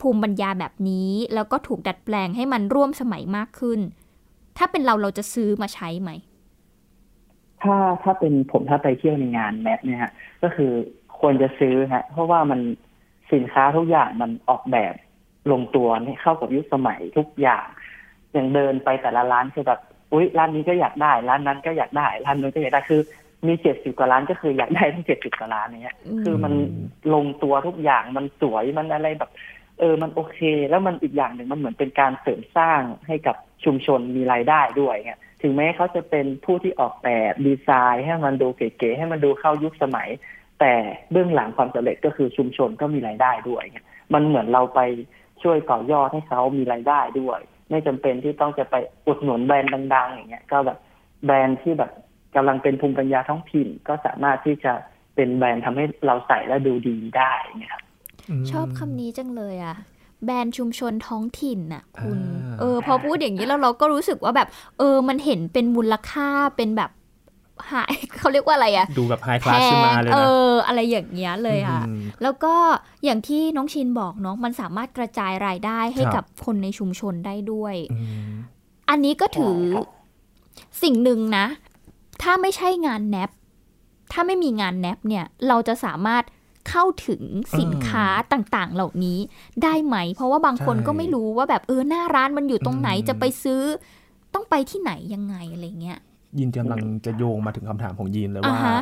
[0.00, 3.80] ภูมิปัญญาแบบนี้ แล้วก็ถูกดัดแปลงให้มันร่วมสมัยมากขึ้น
[4.56, 6.10] ถ้าเป็นเราเราจะซื้อมาใช้ไหม
[7.62, 10.72] ถ้าถ้าเป็นผมถ้าไปเที่ยวในงานแมปเนี่ยฮะก็คือ
[11.18, 12.60] ควรจะซื้อฮะเพราะว่ามัน
[13.32, 14.94] สินค้าทุกอย่างมันออกแบบ
[15.52, 17.66] ลงตัวให้เข้ากับยุคสมัยทุกอย่าง
[18.32, 19.80] อย่างเดินไปแต่ละร้านคือแบบ
[20.12, 23.00] อุ๊ยร้านนี้ก็อยากได้ ร้านนั้นก็อยากได้ ร้านนู้นก็อยากได้คือ
[23.46, 26.52] มีเจ็ดสิบกว่าร้านก็คืออยากได้ทั้งเจ็ดสิบกว่าร้านเนี้ยอืมคือมัน
[27.14, 29.30] ลงตัวทุกอย่างมันสวยมันอะไรแบบ
[29.78, 30.38] เออมันโอเค
[30.70, 40.08] แล้วมันอีกอย่างหนึ่งมันเหมือนเป็นการเสริมสร้างให้กับชุมชนมีรายได้ด้วยเงี้ย ถึงแม้เขาจะเป็นผู้ที่ออกแบบดีไซน์ให้มันดูเก๋ๆให้มันดูเข้ายุคสมัย
[40.60, 40.72] แต่
[41.12, 44.80] เบื้องหลังความสำเร็จก็คือชุมชนก็มีรายได้ด้วยเงี้ยมันเหมือนเราไป
[45.42, 48.74] ช่วยต่อยอดให้เขามีรายได้ด้วย ไม่จำเป็นที่ต้องจะไป
[49.06, 50.78] อุดหนุนแบรนด์ดังๆ อย่างเงี้ย ก็แบบ
[51.24, 51.90] แบรนด์ที่แบบ
[52.36, 54.72] กำลังเป็นภูมิปัญญาท้องถิ่น ก็สามารถที่จะ
[55.14, 57.82] เป็นแบรนด์ทำให้เราใส่แล้วดูดีได้เงี้ยครับ
[58.40, 59.76] มชอบคำนี้จังเลยอะ
[60.24, 66.90] แบรนด์ชุมชนท้องถิ่นน่ะคุณอ่าเออ พอพูดอย่างนี้แล้วเราก็รู้สึกว่าแบบ เออ มันเห็นเป็นมูลค่าเป็นแบบ
[67.72, 72.54] หายเขาเรียกว่าอะไรอะดูแบบไฮคลาสขึ้นมาเลยเอนะออะไรอย่างเงี้ยเลยค่ะอืมแล้วก็
[73.04, 78.32] อย่างที่น้องชินบอกเนาะมันสามารถกระจายรายได้ให้ครับกับคนในชุมชนได้ด้วยอืม
[78.90, 79.86] อันนี้ก็ถือใช่ครับ
[80.82, 81.46] สิ่งหนึ่งนะ
[82.22, 83.30] ถ้าไม่ใช่งานแนบ
[84.12, 86.22] ถ้าไม่มีงานแนบเนี่ย เราจะสามารถ
[86.68, 87.22] เข้าถึง
[87.58, 89.18] สินค้าต่างๆ เหล่านี้
[89.62, 93.62] ได้ไหม เพราะว่าบางคนใช่ก็ไม่รู้ว่าแบบเออหน้าร้านมันอยู่ตรงไหนอืมจะไปซื้อ
[94.34, 95.98] ต้องไปที่ไหนยังไงอะไรเงี้ย
[96.38, 98.80] ยินกำลังจะโยงมาถึงคำถามของยีนเลยอ่าว่าฮะ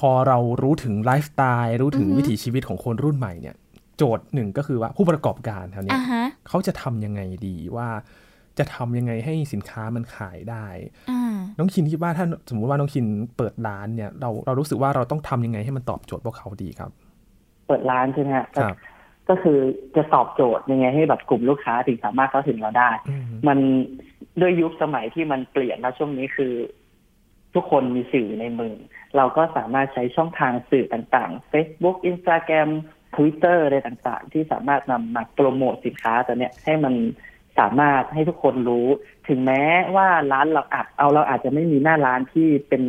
[0.00, 3.56] พอเรารู้ถึงไลฟ์สไตล์รู้ถึงอือฮึวิถีชีวิตของคนรุ่นใหม่เนี่ย
[3.96, 7.88] โจทย์หนึ่งก็คือว่าผู้ประกอบการแถวเนี้อ่ายฮะเขาจะทำยังไงดีว่า
[8.58, 10.66] จะทำยังไงให้สินค้ามันขายได้
[11.10, 13.04] อ่าน้องคินคิดว่าถ้าสมมุติว่าน้องคิน
[13.36, 16.90] เปิดร้านเนี่ยเราเรารู้สึกว่าเราต้องทำยังไงให้มันตอบโจทย์พวกเขาดีครับ
[17.66, 18.76] เปิดร้านใช่ไหมฮะครับ
[19.28, 19.58] ก็คือ
[19.96, 23.58] จะตอบโจทย์ยังไงให้แบบกลุ่มลูกค้าถึงสามารถเข้าถึงเราได้อืมมัน
[24.40, 26.52] ด้วยยุคสมัยที่มันเปลี่ยนแล้วช่วงนี้คือ
[27.54, 28.74] ทุกคนมีสื่อในมือ
[29.16, 32.70] เราก็สามารถใช้ช่องทางสื่อต่างๆ Facebook Instagram
[33.16, 36.94] Twitter อะไรต่างๆ ที่สามารถนำมาโปรโมทสินค้าตัวเนี้ยให้มัน
[37.58, 38.86] สามารถให้ทุกคนรู้
[39.28, 39.62] ถึงแม้
[39.96, 42.82] ว่าร้านเราอาจเอาเราอาจจะไม่มีหน้าร้านที่เป็น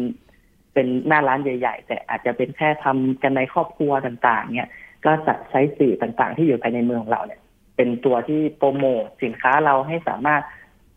[0.73, 4.69] เป็นหน้าร้านใหญ่ ๆ แต่อาจจะเป็นแค่ทำกันในครอบครัวต่างๆ เนี่ย
[5.05, 7.41] ก็จะใช้สื่อต่างๆ ที่อยู่ภายในเมืองของเราเนี่ย
[7.75, 10.41] เป็นตัวที่โปรโมทสินค้าเราให้สามารถ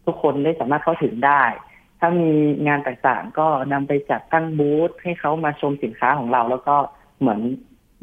[0.07, 1.43] ทุกคนได้สามารถเข้าถึงได้
[2.01, 2.31] ถ้ามี
[2.67, 6.77] งานต่างๆ ก็นำไปจัดตั้งบูธให้เขามาชมสินค้าของเรา แล้วก็
[7.21, 7.41] เหมือน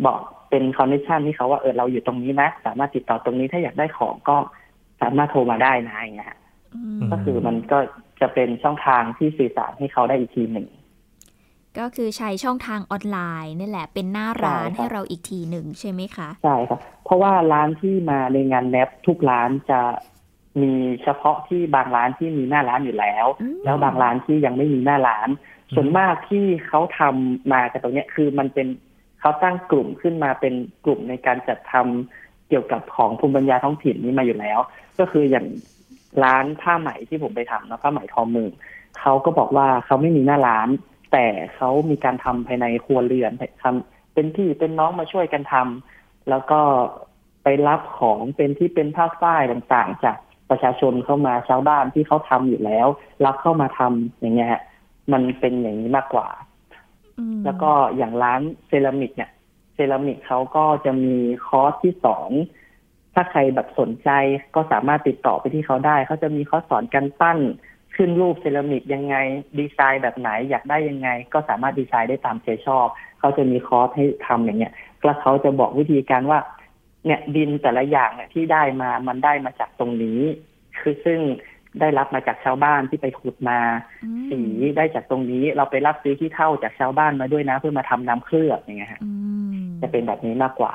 [0.06, 0.19] บอก
[0.50, 4.38] เป็นคอนเนคชั่นที่เขาว่าเออเราอยู่ตรงนี้นะ สามารถติดต่อตรงนี้ถ้าอยากได้ของก็
[5.02, 6.40] สามารถโทรมาได้นะอย่างเงี้ยฮะ
[6.76, 7.80] อืมก็คือมันก็
[8.22, 10.68] จะเป็นช่องทางที่สื่อสารให้เขาได้อีกทีหนึ่ง
[11.80, 19.80] ก็คือใช้ช่องทางออนไลน์นี่แหละ เป็นหน้าร้านใช่ครับให้เราอีกทีหนึ่งใช่ไหมคะใช่ครับเพราะว่าร้านที่มาในงานแนบทุกร้านจะ
[20.62, 25.30] มีเฉพาะที่บางร้านที่มีหน้าร้านอยู่แล้วอืมแล้วบางร้านที่ยังไม่มีหน้าร้าน
[25.76, 28.68] ส่วนมากที่เขาทำมาจากตรงเนี้ยคือมันเป็น
[29.20, 30.54] เขาตั้งกลุ่มขึ้นมาเป็น
[30.86, 32.20] กลุ่มในการจัดทำ
[32.52, 34.60] เกี่ยวกับของภูมิปัญญาท้องถิ่นนี้มาอยู่แล้ว
[35.00, 35.48] ก็คืออย่าง
[36.24, 38.50] ร้านผ้าไหมที่ผมไปทำเนอะผ้าไหมทอมือ
[39.00, 40.70] เขาก็บอกว่าเขาไม่มีหน้าร้าน
[41.12, 43.32] แต่เขามีการทำภายในครัวเรือน
[43.64, 46.60] ทำเป็นพี่เป็นน้องมาช่วยกันทำแล้วก็
[47.44, 50.18] ไปรับของเป็นที่เป็นผ้าฝ้ายต่างๆ จาก
[50.50, 52.88] ประชาชนเข้ามาชาวบ้านที่เขาทำอยู่แล้ว
[53.26, 54.62] รับเข้ามาทำอย่างเงี้ยฮะ
[55.12, 56.28] มันเป็นอย่างนี้มากกว่า
[57.18, 59.40] อืมแล้วก็อย่างร้านเซรามิกเนี่ยเซ
[59.91, 61.15] รามิกเขาก็จะมี
[61.48, 62.32] คอร์สที่สอน
[63.13, 64.10] ถ้าใครแบบสนใจ
[64.56, 67.39] ก็สามารถติดต่อไปที่เขาได้ เขาจะมีคอร์สสอนการปั้น
[67.96, 69.15] ขึ้นรูปเซรามิกยังไง
[69.60, 72.88] ดีไซน์แบบไหนอยากได้ยังไง ก็สามารถดีไซน์ได้ตามใจชอบ
[73.20, 76.39] เขาจะมีคอร์สให้ทำอย่างเงี้ยแล้วเขาจะบอกวิธีการว่า
[77.06, 80.20] เนี่ยดินแต่ละอย่างเนี่ยที่ได้มามันได้มาจากตรงนี้
[80.80, 81.20] คือซึ่ง
[81.79, 83.60] ได้รับมาจากชาวบ้านที่ไปขุดมา
[84.03, 84.39] อืมสี
[84.77, 89.12] ได้จากตรงนี้เราไปรับซื้อที่เท่าจากชาวบ้านมาด้วยนะ เพื่อมาทำน้ำเคลือบอย่างเงี้ยฮะอื
[89.60, 90.73] มจะเป็นแบบนี้มากกว่า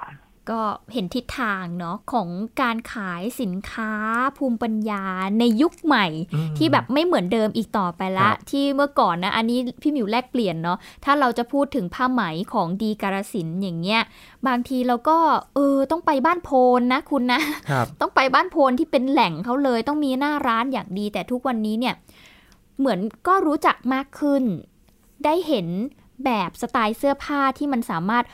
[0.50, 0.60] ก็
[0.92, 2.28] เห็นทิศทางเนาะของ
[2.62, 3.92] การขายสินค้า
[4.38, 5.04] ภูมิปัญญา
[5.38, 14.02] ในยุคใหม่อืมที่แบบไม่เหมือนเดิมอีกต่อไปละครับที่เมื่อก่อนนะ อันนี้พี่หมิวแลกเปลี่ยนเนาะถ้าเราจะพูดถึงผ้าไหมของดีการสินธุ์อย่างเงี้ย
[14.46, 15.18] บางทีเราก็
[15.54, 21.94] เออต้องไปบ้านโพนนะคุณนะครับต้องไปบ้านโพนที่เป็นแหล่งเขาเลยต้องมีหน้าร้านอย่างดี แต่ทุกวันนี้เนี่ย
[22.78, 24.44] เหมือนก็รู้จักมากขึ้น
[25.24, 25.68] ได้เห็น
[26.24, 28.24] แบบสไตล์เสื้อผ้าที่มันสามารถ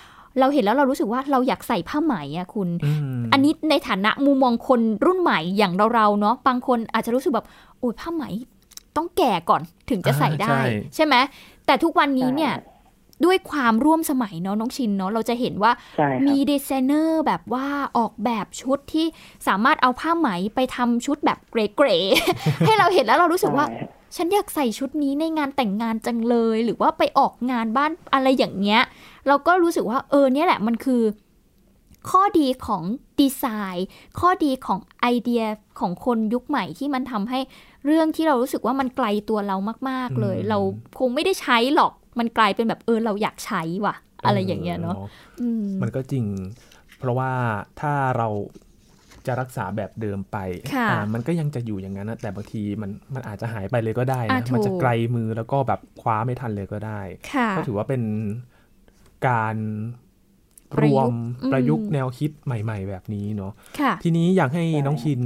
[0.40, 7.46] เราเห็นแล้วเรารู้สึกว่าเราอยากใส่ผ้าไหมอะคุณอืมอันนี้ในฐานะมุมมองคนรุ่นใหม่อย่างเราๆเนาะบางคนอาจจะรู้สึกแบบ
[7.78, 8.24] โอ้ยผ้าไหม
[8.96, 11.14] ต้องแก่ก่อนถึงจะใส่ได้อ่าใช่ใช่ไหม
[11.66, 12.70] แต่ทุกวันนี้เนี่ยใช่
[13.24, 17.66] ด้วยความร่วมสมัยเนาะน้องชินเนาะเราจะเห็นว่าใช่ครับมีดีไซเนอร์แบบว่า
[17.98, 19.06] ออกแบบชุดที่
[19.48, 28.80] สามารถเอาผ้าไหมไปทำชุดแบบเก๋ๆให้เราเห็นแล้วเรารู้สึกว่าใช่ฉันอยากใส่ชุดนี้ในงานแต่งงานจังเลย หรือว่าไปออกงานบ้านอะไรอย่างเงี้ย
[29.28, 31.02] เราก็รู้สึกว่าเออเนี่ยแหละมันคือ
[32.10, 32.82] ข้อดีของ
[33.20, 33.86] ดีไซน์
[34.20, 35.42] ข้อดีของไอเดีย
[35.80, 37.40] ของคนยุคใหม่ที่มันทำให้
[37.86, 39.56] เรื่องที่เรารู้สึกว่ามันไกลตัวเรา
[39.90, 40.58] มาก ๆเลยอืมเรา
[40.98, 44.96] คงไม่ได้ใช้หรอกมันกลายเป็นแบบเออเราอยากใช้ว่ะ อะไรอย่างเงี้ยเนาะ
[45.40, 46.24] อืมมันก็จริง
[46.98, 47.30] เพราะว่า
[47.80, 48.28] ถ้าเรา
[49.26, 50.36] จะรักษาแบบเดิมไป
[50.74, 57.00] ค่ะอ่ามันก็ยังจะอยู่อย่างนั้นนะแต่บางทีมันมันอาจจะหายไปเลยก็ได้อะนะถูกมันจะไกลมือแล้วก็แบบคว้าไม่ทันเลยก็ได้
[57.32, 58.02] ค่ะก็ถือว่าเป็น
[59.28, 59.56] การ
[60.78, 65.22] ปรระยุวกต์มอืมประยุกต์แนวคิดใหม่ ๆ แบบนี้เนาะค่ะทีนี้อยากให้น้องชิน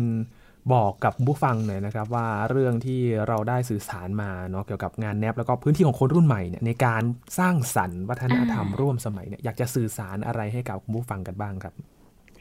[0.75, 7.03] บอกกับผู้ฟังหน่อยนะครับว่าเรื่องที่เราได้สื่อสารมาเนาะเกี่ยวกับงานแนบแล้วก็พื้นที่ของคนรุ่นใหม่เนี่ยในการ
[7.39, 11.75] สร้างสรรค์วัฒนธรรมอ่าร่วมสมัยเนี่ยอยากจะสื่อสารอะไรให้กับคุณผู้ฟังกันบ้างครับ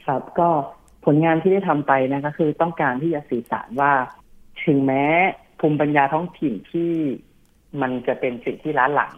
[0.06, 0.48] ครับก็
[1.04, 3.92] ผลงานที่ได้ทำไปนะก็คือต้องการที่จะสื่อสารว่า
[4.64, 5.04] ถึงแม้
[5.60, 6.92] ภูมิปัญญาท้องถิ่นที่
[7.80, 9.12] มันจะเป็นสิ่งที่ล้าหลัง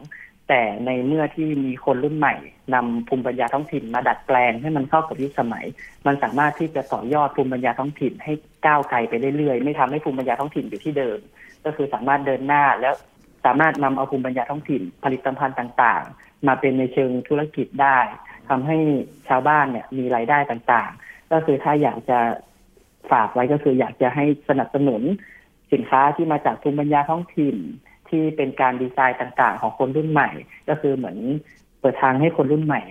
[0.49, 2.35] แต่ในเมื่อที่มีคนรุ่นใหม่
[2.75, 5.67] นำภูมิปัญญาท้องถิ่นมาดัดแปลงให้มันเข้ากับยุคสมัย
[6.07, 8.33] มันสามารถที่จะต่อยอดภูมิปัญญาท้องถิ่นให้
[8.67, 11.19] ก้าวไกลไปเรื่อยๆ ไม่ทำให้ภูมิปัญญาท้องถิ่นอยู่ที่เดิม
[11.65, 12.95] ก็คือสามารถเดินหน้าแล้ว
[13.45, 17.99] สามารถนำเอาภูมิปัญญาท้องถิ่น ผลิตภัณฑ์ต่างๆ มาเป็นในเชิงธุรกิจได้
[18.49, 18.79] ทำให้
[19.29, 22.19] ชาวบ้านเนี่ยมีรายได้ต่างๆ ก็คือถ้าอยากจะ
[23.11, 25.03] ฝากไว้ก็คืออยากจะให้สนับสนุน
[25.73, 27.57] สินค้าที่มาจากภูมิปัญญาท้องถิ่น
[28.11, 30.31] ที่เป็นการดีไซน์ต่างๆ ของคนรุ่นใหม่
[30.69, 31.17] ก็คือเหมือน
[31.81, 32.83] เปิดทางให้คนรุ่นใหม่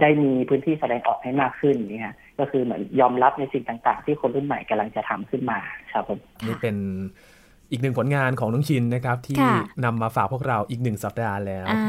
[0.00, 5.58] ได้มีพื้นที่แสดงออกให้มากขึ้นนี่ฮะก็คือเหมือนยอมรับในสิ่งต่าง ๆ ที่คนรุ่นใหม่กำลังจะทำขึ้นมา
[5.92, 6.76] ครับผมนี่เป็น
[7.70, 11.80] อีกหนึ่งผลงานของน้องชินนะครับ ที่ค่ะนำมาฝากพวกเราอีกหนึ่งสัปดาห์แล้วอ่า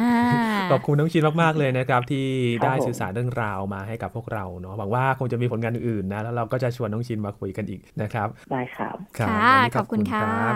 [0.72, 2.28] ขอบคุณน้องชินมากๆเลยนะครับ ที่
[2.60, 10.56] ครับได้ผมสื่อสารเรื่องราวมาให้กับพวกเราเนาะหวังว่าคงจะมีผลงานอื่นๆนะแล้วเราก็จะชวนน้องชินมาคุยกันอีกนะครับได้ครับรับค่ะวันนี้ขอบคุณค่ะรับ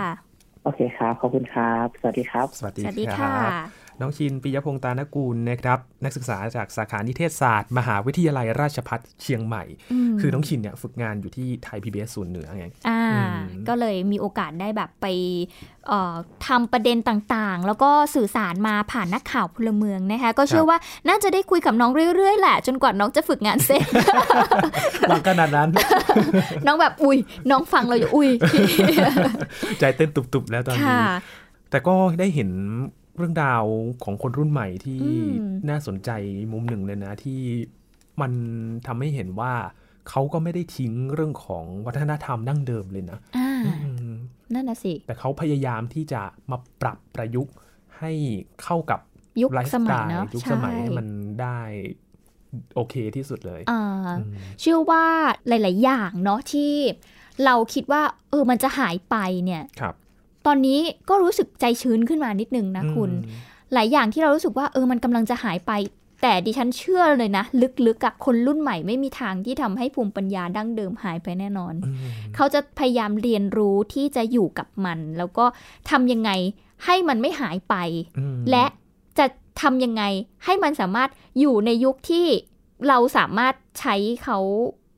[0.66, 9.64] โอเคครับ ขอบคุณครับ สวัสดีครับ สวัสดีสวัสดีคค่ะรับ น้องชินปิยพงษ์ตานกูลนะครับนักศึกษาจากสาขานิเทศศาสตร์ มหาวิทยาลัยราชภัฏเชียงใหม่
[10.14, 13.36] มคือน้องชินเนี่ยฝึกงานอยู่ที่ไทย PBS ศูนย์เหนือไงอ่าอืม
[13.68, 15.06] ก็เลยมีโอกาสได้แบบไป
[15.88, 16.16] เอ่อ
[16.48, 20.78] ทำประเด็นต่างๆ แล้วก็สื่อสารมาผ่านนักข่าวพลเมืองนะคะก็เชื่อว่า
[21.08, 23.86] น่าจะได้คุยกับน้องเรื่อยๆ แหละ จนกว่าน้องจะฝึกงานเสร็จ
[25.10, 25.70] หลังขนาดนั้น
[26.66, 27.18] น้องแบบอุ้ย
[27.52, 28.30] น้องฟังเราอยู่อุ้ย
[29.80, 31.04] ใจเต้นตุบๆแล้วตอนนี้ค่ะ
[31.70, 32.50] แต่ก็ได้เห็น
[33.18, 33.64] เรื่องราว
[34.04, 35.12] ของคนรุ่นใหม่ที่อื
[35.48, 36.10] มน่าสนใจ
[36.52, 37.42] มุมหนึ่งเลยนะที่
[38.22, 38.32] มัน
[38.88, 39.54] ทำให้เห็นว่า
[40.10, 43.52] เขาก็ไม่ได้ทิ้งเรื่องของวัฒนธรรมดั้งเดิมเลยนะอ่า
[43.86, 44.14] อืม
[44.54, 47.54] นั่นน่ะสิ แต่เขาพยายามที่จะมาปรับประยุกต์
[48.00, 48.12] ให้
[48.64, 49.00] เข้ากับ
[49.42, 51.08] ยุคไลฟ์สสไตมัยล์เนาะยุคใช่สมัยให้มัน
[51.42, 51.60] ได้
[52.76, 53.82] โอเคที่สุดเลยอ่า
[54.20, 55.04] อืมเชื่อว่า
[55.48, 56.74] หลาย ๆ อย่างเนาะที่
[57.46, 59.96] เราคิดว่าเออมันจะหายไปเนี่ยครับ
[60.46, 60.80] ตอนนี้
[61.10, 65.72] ก็รู้สึกใจชื้นขึ้นมานิดนึงนะคุณอืมหลายอย่างที่เรารู้สึกว่าเออมันกำลังจะหายไป
[66.22, 67.44] แต่ดิฉันเชื่อเลยนะ
[67.88, 71.96] ลึกๆอะคนรุ่นใหม่ไม่มีทางที่ทำให้ภูมิปัญญาดั้งเดิมหายไปแน่นอนอืม
[72.36, 75.46] เขาจะพยายามเรียนรู้ที่จะอยู่กับมัน แล้วก็
[75.90, 76.32] ทำยังไง
[76.86, 77.76] ให้มันไม่หายไป
[78.20, 78.66] อืมและ
[79.18, 79.26] จะ
[79.62, 80.04] ทำยังไง
[80.46, 82.28] ให้มันสามารถอยู่ในยุคที่
[82.88, 84.38] เราสามารถใช้เขา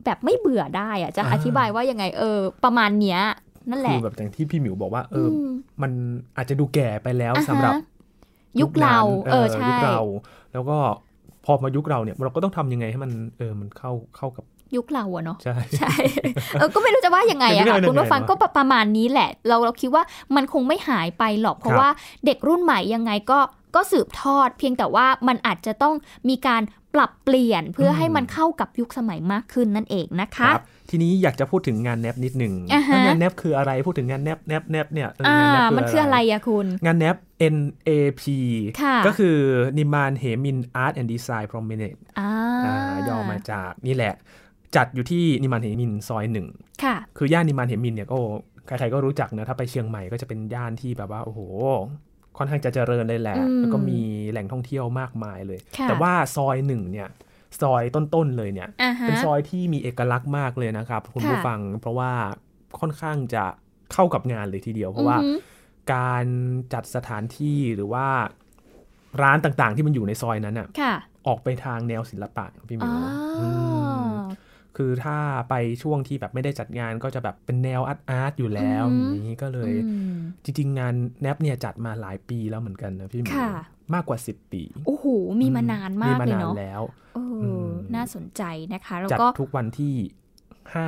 [0.05, 3.19] แบบไม่เบื่อได้อะจะอธิบายว่ายังไงเออ ประมาณเนี้ย
[3.69, 5.51] นั่นแหคืละอแบบอย่างที่พี่หมิวบอกว่า เอออม
[5.81, 5.91] มัน
[6.37, 7.73] อาจจะดูแก่ไปแล้วอ่าฮะสำหรับ
[8.61, 9.99] ยุคเรานั้นเออใช่ยุคเรา
[10.53, 10.77] แล้วก็
[11.45, 15.93] พอมายุคเราเนี่ยเราก็ต้องทำยังไงให้มันเออมันเข้าเข้ากับยุคเราอะเนาะใช่ใช่
[16.59, 20.03] เออก็ไม่รู้จะว่ายังไงอะไม่รู้ค่ะจะคุณผู้ฟังยังไงก็ประมาณนี้แหละ เราเราคิดว่า
[20.35, 21.89] มันคงไม่หายไปหรอก เพราะครับว่า
[22.25, 23.39] เด็กรุ่นใหม่ยังไงก็
[23.75, 25.93] ก็สืบทอด เพียงแต่ว่ามันอาจจะต้อง
[26.29, 26.61] มีการ
[26.93, 37.15] ปรับเปลี่ยนเพื่อให้มันเข้ากับยุคสมัยมากขึ้นนั่นเองนะคะครับ ทีนี้อยากจะพูดถึงงานแนบนิดหนึ่งอ่าฮะงานแนบคืออะไรพูดถึงงานแนบแนบแนบเนี่ยเอ่างามันคืออะไรอะคุณ งานแนบ
[37.55, 38.23] NAP
[38.81, 39.37] ค่ะก็คือ
[39.77, 42.29] นิมานเหมิน Art and Design Promenade อ่า
[42.65, 44.13] อ่าย่อมาจากนี่แหละ
[44.75, 46.47] จัดอยู่ที่นิมานเหมินซอยหนึ่ง
[46.83, 48.17] ค่ะคือย่านนิมานเหมินเนี่ยก็
[48.67, 51.39] ใครๆก็รู้จักนะถ้าไปเชียงใหม่ก็จะเป็นย่านที่แบบว่าโอ้โห
[52.37, 53.99] ค่อนข้างจะเจริญเลยแหละอืมแล้วก็มี
[54.31, 57.07] แหล่งท่องเที่ยวมากมายเลยค่ะแต่ว่าซอยหนึ่งเนี่ย
[57.61, 62.11] ซอยต้นๆเลยเนี่ยอ่าฮะเป็นซอยที่มีเอกลักษณ์มากเลยนะครับ คุณค่ะผู้ฟังเพราะว่า
[62.79, 63.45] ค่อนข้างจะ
[63.93, 65.39] เข้ากับงานเลยทีเดียว เพราะว่าอือหือ
[65.93, 66.25] การ
[66.73, 68.07] จัดสถานที่หรือว่า
[69.21, 70.93] ร้านต่างๆ ที่มันอยู่ในซอยนั้นอะค่ะ
[71.27, 72.93] ออกไปทางแนวศิลปะพี่หมิอ๋วอ
[74.11, 74.13] ม
[74.77, 75.17] คือถ้า
[75.49, 83.49] ไปช่วงที่แบบไม่ได้จัดงานก็จะแบบเป็นแนวอาร์ตอาร์ตอยู่แล้วอืออหือย่างนี้ก็เลยอืมจริง ๆ งานแนบเนี่ยจัดมาหลายปีแล้วเหมือนกันนะพี่หมิวค่ะ
[83.93, 85.05] มากกว่า 10 ปีโอ้โห
[85.41, 86.81] มีมานานมากมาเลยนานเนาะแล้ว
[87.15, 89.95] เอออมน่าสนใจนะคะ แล้วจัดก็ทุกวันที่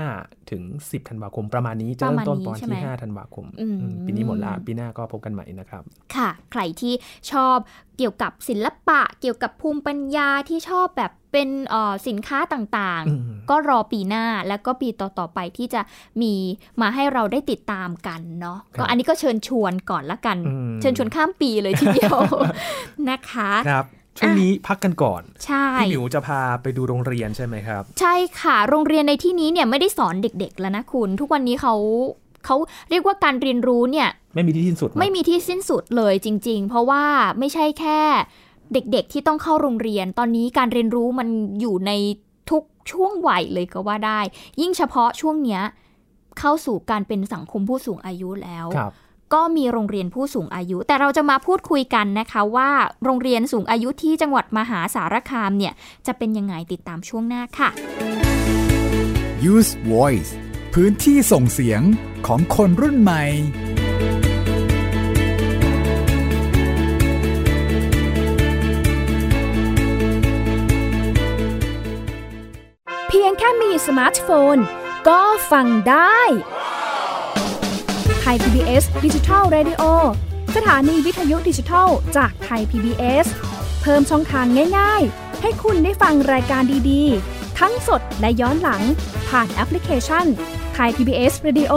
[0.10, 5.84] 5 ถึง 10ธันวาคม ประมาณนี้จะประเริ่มาณมต้นนี้ตอนใช่ไหมที่ 5 ธันวาคมอืมอืมปีนี้หมดละปีหน้าก็พบกันใหม่นะครับ
[6.16, 6.94] ค่ะ ใครที่
[7.32, 7.58] ชอบ
[7.98, 15.82] เกี่ยวกับศิลปะ เกี่ยวกับภูมิปัญญาที่ชอบแบบเป็นเอ่อสินค้าต่างอืมๆก็รอปีหน้าแล้วก็ปีต่อๆไปที่จะ
[16.22, 16.34] มี
[16.82, 22.18] มาให้เราได้ติดตามกันเนาะครับก็อันนี้ก็เชิญชวนก่อนละกันอืมเชิญชวนข้ามปีเลยทีเดียว
[23.10, 23.86] นะคะครับ
[24.20, 31.76] ช่วงนี้พักกันก่อน ใช่พี่หมิวจะพาไปดูโรงเรียนใช่ไหมครับ ใช่ค่ะ โรงเรียนในที่นี้เนี่ยไม่ได้สอนเด็ก ๆ แล้วนะคุณ ทุกวันนี้เขา
[32.46, 32.56] เขา
[32.90, 37.04] เรียกว่าการเรียนรู้เนี่ย ไม่มีที่สิ้นสุดเนอะไม่มีที่สิ้นสุดเลยจริง ๆ เพราะว่า
[37.40, 38.00] ไม่ใช่แค่
[38.74, 41.28] เด็กๆที่ต้องเข้าโรงเรียน ตอนนี้การเรียนรู้มัน
[41.62, 41.92] อยู่ใน
[42.52, 44.20] ทุกช่วงวัยเลยก็ว่าได้
[44.62, 45.62] ยิ่งเฉพาะช่วงเนี้ย
[46.40, 48.94] เข้าสู่การเป็นสังคมผู้สูงอายุแล้วครับ
[49.34, 52.70] ก็มีโรงเรียนผู้สูงอายุ แต่เราจะมาพูดคุยกันนะคะว่า
[53.04, 55.74] โรงเรียนสูงอายุที่จังหวัดมหาสารคามเนี่ย
[56.08, 57.70] จะเป็นยังไงติดตามช่วงหน้าค่ะ
[59.54, 60.32] Use Voice
[60.74, 61.82] พื้นที่ส่งเสียง
[62.28, 63.24] ของคนรุ่นใหม่
[73.08, 74.58] เพียงแค่มีสมาร์ทโฟน
[75.10, 76.20] ก็ฟังได้
[76.79, 79.84] Thai PBS Digital Radio
[80.56, 81.88] สถานีวิทยุดิจิทัล
[82.18, 83.26] จากไทย PBS
[83.82, 84.46] เพิ่มช่องทาง
[84.78, 88.82] ง่ายๆ ให้คุณได้ฟังรายการดีๆ ทั้งสดและย้อนหลัง
[89.30, 90.26] ผ่านแอปพลิเคชัน
[90.74, 91.74] ไทย PBS Radio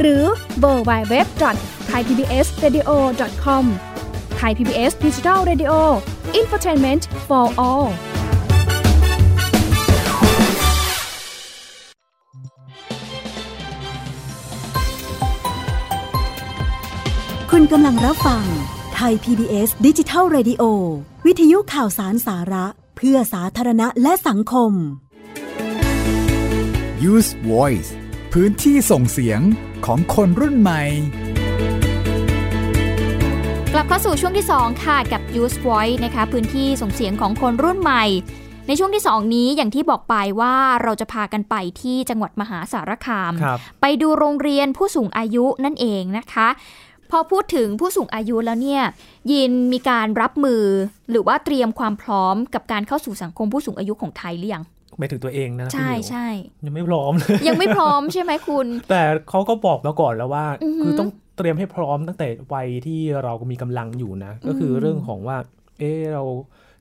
[0.00, 0.24] หรือ
[0.60, 7.88] www.thaipbsradio.com Thai PBS Digital Radio infotainment for all
[17.56, 18.44] คุณกำลังรับฟัง
[18.94, 20.62] ไทย PBS ดิจิทัล Radio
[21.26, 24.72] วิทยุข่าวสารสาระ เพื่อสาธารณะและสังคม
[27.12, 27.90] Use Voice
[28.32, 29.40] พื้นที่ส่งเสียง
[29.86, 30.82] ของคนรุ่นใหม่
[33.72, 38.04] กลับเข้าสู่ช่วงที่ 2 ค่ะ กับ Use Voice นะคะ พื้นที่ส่งเสียงของคนรุ่นใหม่
[38.66, 46.48] ในช่วงที่ 2 นี้อย่างที่บอกไปว่าเราจะพากันไปที่จังหวัดมหาสารคามครับไปดูโรงเรียนผู้สูงอายุนั่นเองนะคะ
[47.12, 48.82] พอพูดถึงผู้สูงอายุแล้วเนี่ย
[49.32, 50.64] ยินมีการรับมือ
[51.10, 54.62] หรือว่าเตรียมความพร้อมกับการเข้าสู่สังคมผู้สูงอายุของไทยหรือยัง
[54.98, 56.28] ไม่ถึงตัวเองนะใช่พี่หมิวใช่
[56.66, 65.36] ยังไม่พร้อมเลยยังไม่พร้อมใช่ไหมคุณ แต่เขาก็บอกมาก่อนแล้วว่าอือหือคือต้องเตรียมให้พร้อมตั้งแต่วัยที่เรามีกำลังอยู่นะ ก็คืออมเรื่องของว่า
[65.80, 66.24] เออเรา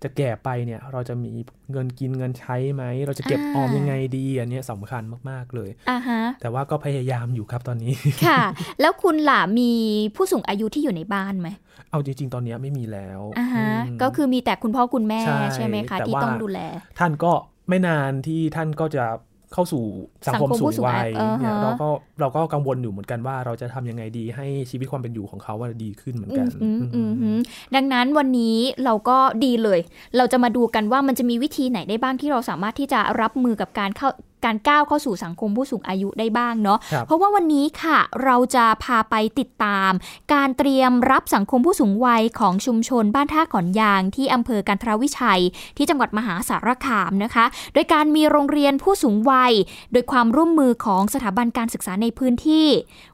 [0.04, 1.32] จะแก่ไปเนี่ย เราจะมี
[1.72, 7.94] เงินกินเงินใช้ไหม เราจะเก็บออมยังไงดีอันเนี้ยสำคัญมาก ๆ เลยอ่าฮะแต่ว่าก็พยายามอยู่ครับตอนนี้
[8.28, 8.42] ค่ะ
[8.82, 9.72] แล้วคุณล่ะมี
[10.16, 11.50] ผู้สูงอายุที่อยู่ในบ้านไหม
[11.92, 16.60] เอาจริง ๆ ตอนเนี้ยไม่มีแล้วอ่าฮะอืมก็คือมีแต่คุณพ่อคุณแม่ใช่ใช่ไหมคะแต่ที่ว่าต้องดูแล
[17.00, 17.32] ท่านก็
[17.70, 19.06] ไม่นานที่ท่านก็จะ
[19.54, 19.84] เข้าสู่
[20.28, 21.88] สังคมสังคมผู้สูสูงงวัอายยุเนี่ยอ่าฮะเราก็
[22.20, 27.40] เราก็กังวลอยู่เหมือนกันว่าเราจะทำยังไงดีให้ชีวิตความเป็นอยู่ของเขาว่าดีขึ้นเหมือนกันอืมอืมอือืมมอืม
[27.76, 29.80] ดังนั้นวันนี้เราก็ดีเลย
[30.18, 34.10] เราจะมาดูกันว่ามันจะมีวิธีไหนได้บ้างที่เราสามารถที่จะรับมือกับการเข้า
[34.46, 39.92] การก้าวเข้าสู่สังคมผู้สูงอายุได้บ้างเนาะครับเพราะว่าวันนี้ค่ะเราจะพาไปติดตาม
[40.34, 45.42] การเตรียมรับสังคมผู้สูงวัยของชุมชนบ้านท่าขอนยางที่อำเภอกันทรวิชัย
[45.78, 49.54] ที่จังหวัดมหาสารคามนะคะ โดยการมีโรงเรียนผู้สูงวัย
[49.92, 52.68] โดยความร่วมมือของสถาบันการศึกษาในพื้นที่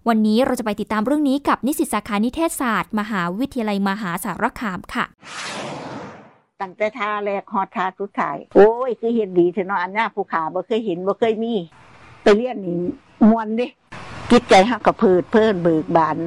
[0.08, 5.06] วันนี้เราจะไปติดตามเรื่องนี้กับนิสิตสาขานิเทศศาสตร์ มหาวิทยาลัยมหาสารคามค่ะ
[6.64, 11.54] ตั้งแต่ทาแรกฮอดทาสุดท้าย โอ้ย คือเห็นดีเถอะเนาะอันน้าภูเขาบ่เคยเห็นบ่เคยมี
[12.22, 12.78] ไปเรียนนี่
[13.30, 13.68] มวนดิ
[14.32, 16.18] จิตใจฮักกระเพืดเพิ่นเบิกบาน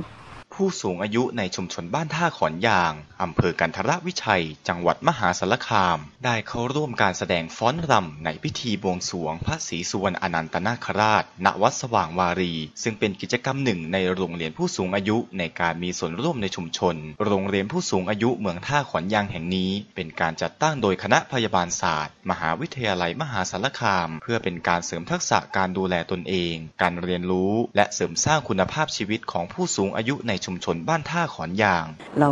[0.64, 2.92] ผู้สูงอายุในชุมชนบ้านท่าขอนยาง
[3.22, 31.84] อำเภอกันทรวิชัย จังหวัดมหาสารคาม ได้เข้าร่วมการแสดงฟ้อนรำในพิธีบวงสรวงพระศรีสุวรรณอนันตนาคราช ณ วัดสว่างวารี ซึ่งเป็นกิจกรรมหนึ่งในโรงเรียนผู้สูงอายุในการมีส่วนร่วมในชุมชน โรงเรียนผู้สูงอายุเมืองท่าขอนยางแห่งนี้ เป็นการจัดตั้งโดยคณะพยาบาลศาสตร์ มหาวิทยาลัยมหาสารคาม เพื่อเป็นการเสริมทักษะการดูแลตนเอง การเรียนรู้ และเสริมสร้างคุณภาพชีวิตของผู้สูงอายุในชุมชนบ้านท่าขอนยาง
[32.20, 32.30] เรา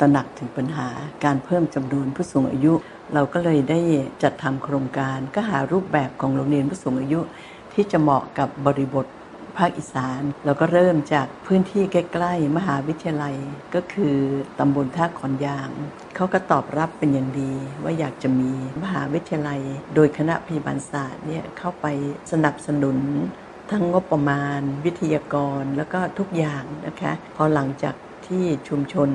[0.00, 0.88] ตระหนักถึงปัญหา
[1.24, 2.72] การเพิ่มจำนวนผู้สูงอายุ
[3.14, 3.80] เราก็เลยได้
[4.22, 7.20] จัดทำโครงการก็หารูปแบบของโรงเรียนผู้สูงอายุ
[7.74, 9.06] ที่จะเหมาะกับบริบท
[9.56, 13.36] ภาคอีสาน เราก็เริ่มจากพื้นที่ใกล้ๆ มหาวิทยาลัย
[13.74, 14.16] ก็คือ
[14.58, 15.70] ตำบลท่าขอนยาง
[16.16, 19.60] เขาก็ตอบรับเป็นอย่างดี ว่าอยากจะมีมหาวิทยาลัย
[19.94, 21.86] โดยคณะพยาบาลศาสตร์เนี่ยเข้าไป
[22.32, 22.96] สนับสนุน
[23.70, 27.94] ทั้งงบประมาณ วิทยากรแล้วก็ทุกอย่างนะคะพอหลังจาก
[28.26, 29.10] ที่ชุมชน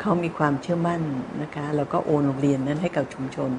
[0.00, 1.02] เขามีความเชื่อมั่น
[1.42, 3.52] นะคะเราก็โอนโรงเรียนนั้นให้กับชุมชน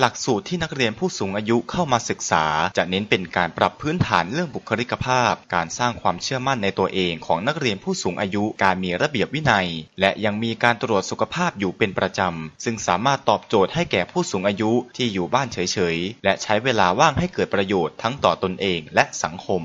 [0.00, 2.44] หลักสูตรที่นักเรียนผู้สูงอายุเข้ามาศึกษา
[2.76, 9.68] จะเน้นเป็นการปรับพื้นฐานเรื่องบุคลิกภาพ การสร้างความเชื่อมั่นในตัวเองของนักเรียนผู้สูงอายุ การมีระเบียบวินัย
[10.00, 19.62] และยังมีการตรวจสุขภาพอยู่เป็นประจำ ซึ่งสามารถตอบโจทย์ให้แก่ผู้สูงอายุที่อยู่บ้านเฉยๆ และใช้เวลาว่างให้เกิดประโยชน์ทั้งต่อตนเองและสังคม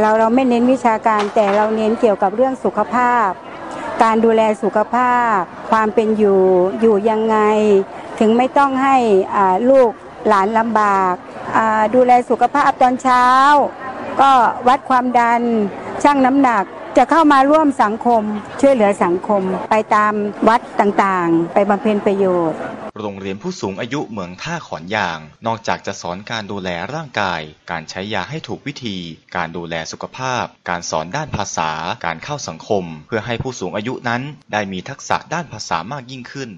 [0.00, 3.30] เราเราไม่เน้นวิชาการแต่เราเน้นเกี่ยวกับเรื่องสุขภาพ
[4.04, 5.38] การดูแลสุขภาพ
[5.70, 6.40] ความเป็นอยู่
[6.80, 7.36] อยู่ยังไง
[8.20, 8.96] ถึงไม่ต้องให้
[9.70, 9.90] ลูก
[10.28, 11.14] หลานลำบาก
[11.94, 13.26] ดูแลสุขภาพตอนเช้า
[14.20, 14.32] ก็
[14.68, 15.42] วัดความดัน
[16.02, 16.64] ชั่งน้ำหนัก
[16.96, 18.22] จะเข้ามาร่วมสังคม
[18.60, 20.12] ช่วยเหลือสังคมไปตาม
[20.48, 22.60] วัดต่างๆ ไปบำเพ็ญประโยชน์
[23.00, 27.40] โรงเรียนผู้สูงอายุเมืองท่าขอนยาง นอกจากจะสอนการดูแลร่างกาย
[27.70, 28.96] การใช้ยาให้ถูกวิธี
[29.36, 31.70] การดูแลสุขภาพ การสอนด้านภาษา
[32.06, 34.22] การเข้าสังคม เพื่อให้ผู้สูงอายุนั้น
[34.52, 36.48] ได้มีทักษะด้านภาษามากยิ่งขึ้น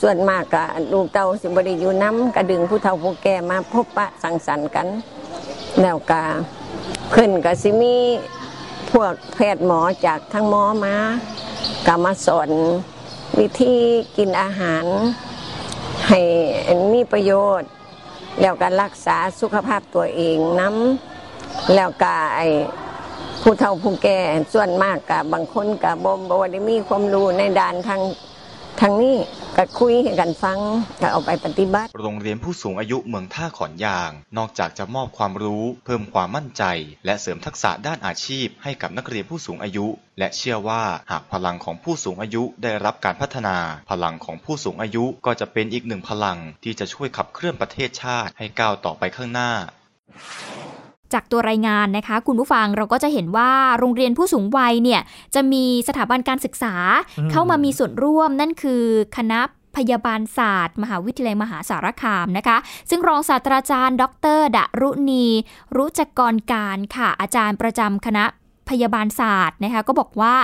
[0.00, 4.86] ส่วนมากกะลูกเต้าสิบริยูน้ำกระดึงผู้เฒ่าผู้แก่มาพบปะสังสรรค์กัน
[5.80, 6.24] แล้วกะ
[7.10, 7.96] เพิ่นกะสิมี
[8.90, 10.94] พวกแพทย์หมอจากทั้งหมอมา
[11.86, 12.50] กะมาสอน
[13.38, 13.76] วิธี
[14.16, 14.84] กินอาหาร
[16.08, 16.20] ให้
[16.92, 17.70] มีประโยชน์
[18.40, 22.40] แล้วก็รักษาสุขภาพตัวเองน้ำแล้วก็ไอ
[23.42, 24.18] ผู้เฒ่าผู้แก่
[24.52, 28.00] ส่วนมากกับบางคนกับบมบได้มีความรู้ในด้านทาง
[28.82, 29.16] ทางนี้
[29.56, 30.58] ก็คุยกันฟัง
[31.00, 36.64] ก็เอาไปปฏิบัติ โรงเรียนผู้สูงอายุเมืองท่าขอนยาง นอกจากจะมอบความรู้ เพิ่มความมั่นใจ
[37.04, 39.86] และเสริมทักษะด้านอาชีพ ให้กับนักเรียนผู้สูงอายุ
[40.18, 43.56] และเชื่อว่าหากพลังของผู้สูงอายุได้รับการพัฒนา
[43.90, 49.50] พลังของผู้สูงอายุก็จะเป็นอีกหนึ่งพลังที่จะช่วยขับเคลื่อนประเทศชาติให้ก้าวต่อไปข้างหน้า
[51.12, 55.00] จากตัวรายงานนะคะ คุณผู้ฟังเราก็จะเห็นว่าโรงเรียนผู้สูงวัยเนี่ย
[55.34, 56.74] จะมีสถาบันการศึกษา
[57.18, 58.84] อืมเข้ามามีส่วนร่วมนั่นคือ
[59.16, 59.40] คณะ
[59.76, 62.56] พยาบาลศาสตร์ มหาวิทยาลัยมหาสารคามนะคะ
[62.90, 64.04] ซึ่งรองศาสตราจารย์ ด
[64.38, 65.26] รดรุณี
[65.76, 68.24] รุจกรการค่ะอาจารย์ประจำคณะ
[68.68, 70.34] พยาบาลศาสตร์นะคะก็บอกว่า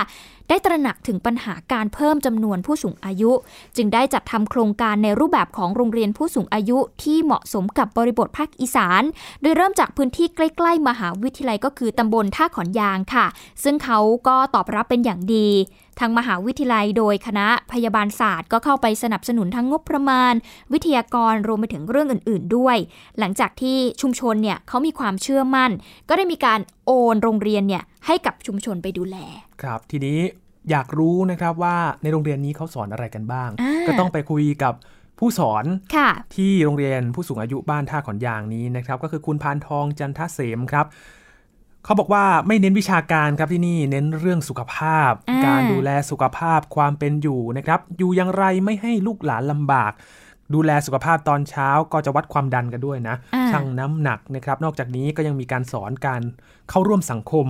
[0.49, 3.31] ได้ตระหนักถึงปัญหาการเพิ่มจำนวนผู้สูงอายุ
[3.77, 9.03] จึงได้จัดทำโครงการในรูปแบบของโรงเรียนผู้สูงอายุที่เหมาะสมกับบริบทภาคอีสาน
[9.41, 13.25] โดยเริ่มจากพื้นที่ใกล้ ๆ มหาวิทยาลัยก็คือตำบลท่าขอนยางค่ะ
[13.63, 15.47] ซึ่งเขาก็ตอบรับเป็นอย่างดี
[15.99, 20.33] ทางมหาวิทยาลัยโดยคณะพยาบาลศาสตร์ ก็เข้าไปสนับสนุนทั้งงบประมาณ
[20.73, 22.77] วิทยากรรวมไปถึงเรื่องอื่น ๆ ด้วย
[23.19, 25.71] หลังจากที่ชุมชนเนี่ยเขามีความเชื่อมั่น
[26.09, 29.17] ก็ได้มีการโอนโรงเรียนเนี่ยให้กับชุมชนไปดูแล
[29.61, 30.19] ครับ ทีนี้
[30.69, 34.73] อยากรู้นะครับว่าในโรงเรียนนี้เขาสอนอะไรกันบ้างอ่าก็ต้องไปคุยกับ
[35.19, 35.65] ผู้สอน
[35.95, 40.85] ค่ะที่โรงเรียนผู้สูงอายุบ้านท่าขอนยางนี้นะครับ ก็คือคุณพานทองจันทเสมครับ
[41.85, 49.91] เขาบอกว่าไม่เน้นวิชาการครับที่นี่เน้นเรื่องสุขภาพอ่าการดูแลสุขภาพความเป็นอยู่นะครับ อยู่อย่างไรไม่ให้ลูกหลานลำบาก
[50.53, 56.21] ดูแลสุขภาพตอนเช้าก็จะวัดความดันกันด้วยนะอ่าชั่งน้ำหนักนะครับ นอกจากนี้ก็ยังมีการสอนการ
[56.69, 57.47] เข้าร่วมสังคม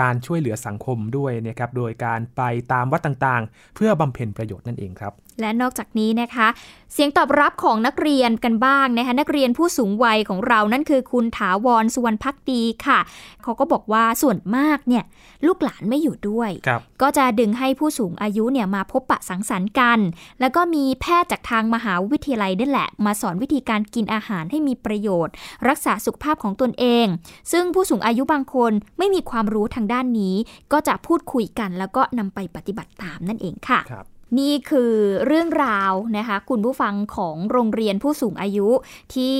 [0.00, 2.42] การช่วยเหลือสังคมด้วยนะครับโดยการไป
[2.72, 6.48] ตามวัดต่างๆ เพื่อบำเพ็ญประโยชน์นั่นเองครับ และนอกจากนี้นะคะ
[6.92, 12.98] เสียงตอบรับของนักเรียนกันบ้างนะคะนักเรียนผู้สูงวัยของเรานั่นคือคุณถาวรสุวรรณพักดีค่ะ
[13.42, 15.04] เขาก็บอกว่าส่วนมากเนี่ย
[15.46, 19.98] ลูกหลานไม่อยู่ด้วยครับก็จะดึงให้ผู้สูงอายุเนี่ยมาพบปะสังสรรค์กัน
[20.40, 25.34] แล้วก็มีแพทย์จากทางมหาวิทยาลัยนั่นแหละ มาสอนวิธีการกินอาหารให้มีประโยชน์
[25.68, 27.06] รักษาสุขภาพของตนเอง
[27.52, 30.34] ซึ่งผู้สูงอายุบางคนไม่มีความรู้ทางด้านนี้
[30.72, 34.06] ก็จะพูดคุยกัน แล้วก็นำไปปฏิบัติตามนั่นเองค่ะครับ
[34.38, 34.92] นี่คือ
[35.26, 38.68] เรื่องราวนะคะ คุณผู้ฟังของโรงเรียนผู้สูงอายุ
[39.14, 39.34] ที่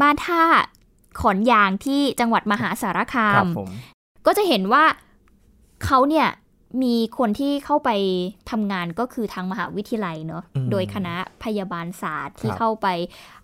[0.00, 0.42] บ้านท่า
[1.20, 3.70] ขอนยางที่จังหวัดมหาสารคาครัมบผม
[4.26, 4.84] ก็จะเห็นว่า
[5.84, 6.28] เขาเนี่ย
[6.82, 7.90] มีคนที่เข้าไป
[8.50, 11.14] ทำงานก็คือทางมหาวิทยาลัยเนาะอืมโดยคณะ
[11.44, 12.86] พยาบาลศาสตร์ที่ครับเข้าไป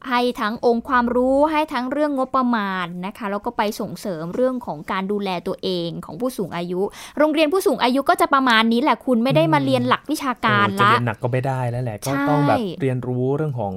[0.09, 6.81] ให้ทั้งองค์ความรู้ให้ทั้งเรื่องงบประมาณนะคะ แล้วก็ไปส่งเสริมเรื่องของการดูแลตัวเองของผู้สูงอายุ
[7.19, 13.75] โรงเรียนผู้สูงอายุก็จะประมาณนี้แหละคุณไม่ได้มาเรียนหลักวิชาการเออจะละเรียนหนักก็ไม่ได้แล้วแหละก็ใช่ต้องแบบเรียนรู้เรื่องของ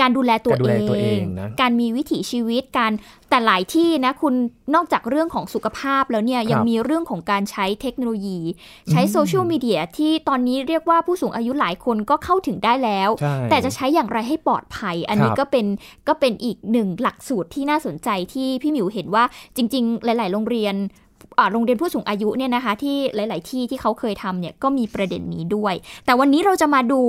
[0.00, 2.92] การดูแลตัวการดูแลตัวเองนะการมีวิถีชีวิตการ
[3.30, 4.34] แต่หลายที่นะคุณ
[4.74, 8.38] นอกจากเรื่องของสุขภาพแล้วเนี่ยยังมีเรื่องของการใช้เทคโนโลยี
[8.90, 15.66] ใช้อืมโซเชียลมีเดียที่ตอนนี้เรียกว่าผู้สูงอายุหลายคนก็เข้าถึงได้แล้วใช่แต่จะใช้อย่างไรให้ปลอดภัย อันนี้ครับก็เป็น
[16.08, 19.24] ก็เป็นอีกหนึ่งหลักสูตรที่น่าสนใจที่พี่หมิวเห็นว่า
[19.56, 21.11] จริง ๆ หลาย ๆ โรงเรียนอ่า
[21.52, 25.74] โรงเรียนผู้สูงอายุเนี่ยนะคะที่หลาย ๆ ที่ที่เขาเคยทำเนี่ยก็มีประเด็นนี้ด้วย
[26.04, 27.02] แต่วันนี้เราจะมาดู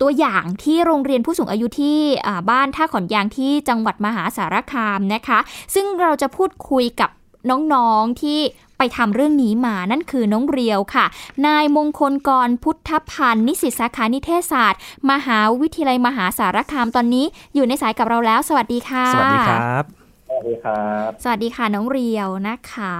[0.00, 5.38] ตัวอย่างที่โรงเรียนผู้สูงอายุที่อ่าบ้านท่าขอนยางที่จังหวัดมหาสารคามนะคะ
[5.74, 7.10] ซึ่งเราจะพูดคุยกับ
[7.50, 8.40] น้อง ๆ ที่
[8.78, 11.06] ไปทำเรื่องนี้มา นั่นคือน้องเรียวค่ะ
[11.46, 19.84] นายมงคลกรพุทธพันธ์นิสิตสาขานิเทศศาสตร์ มหาวิทยาลัยมหาสารคามตอนนี้ อยู่ในสายกับเราแล้ว สวัสดีค่ะ สวัสดีครับ
[20.28, 22.96] สวัสดีครับ สวัสดีค่ะน้องเรียวนะคะ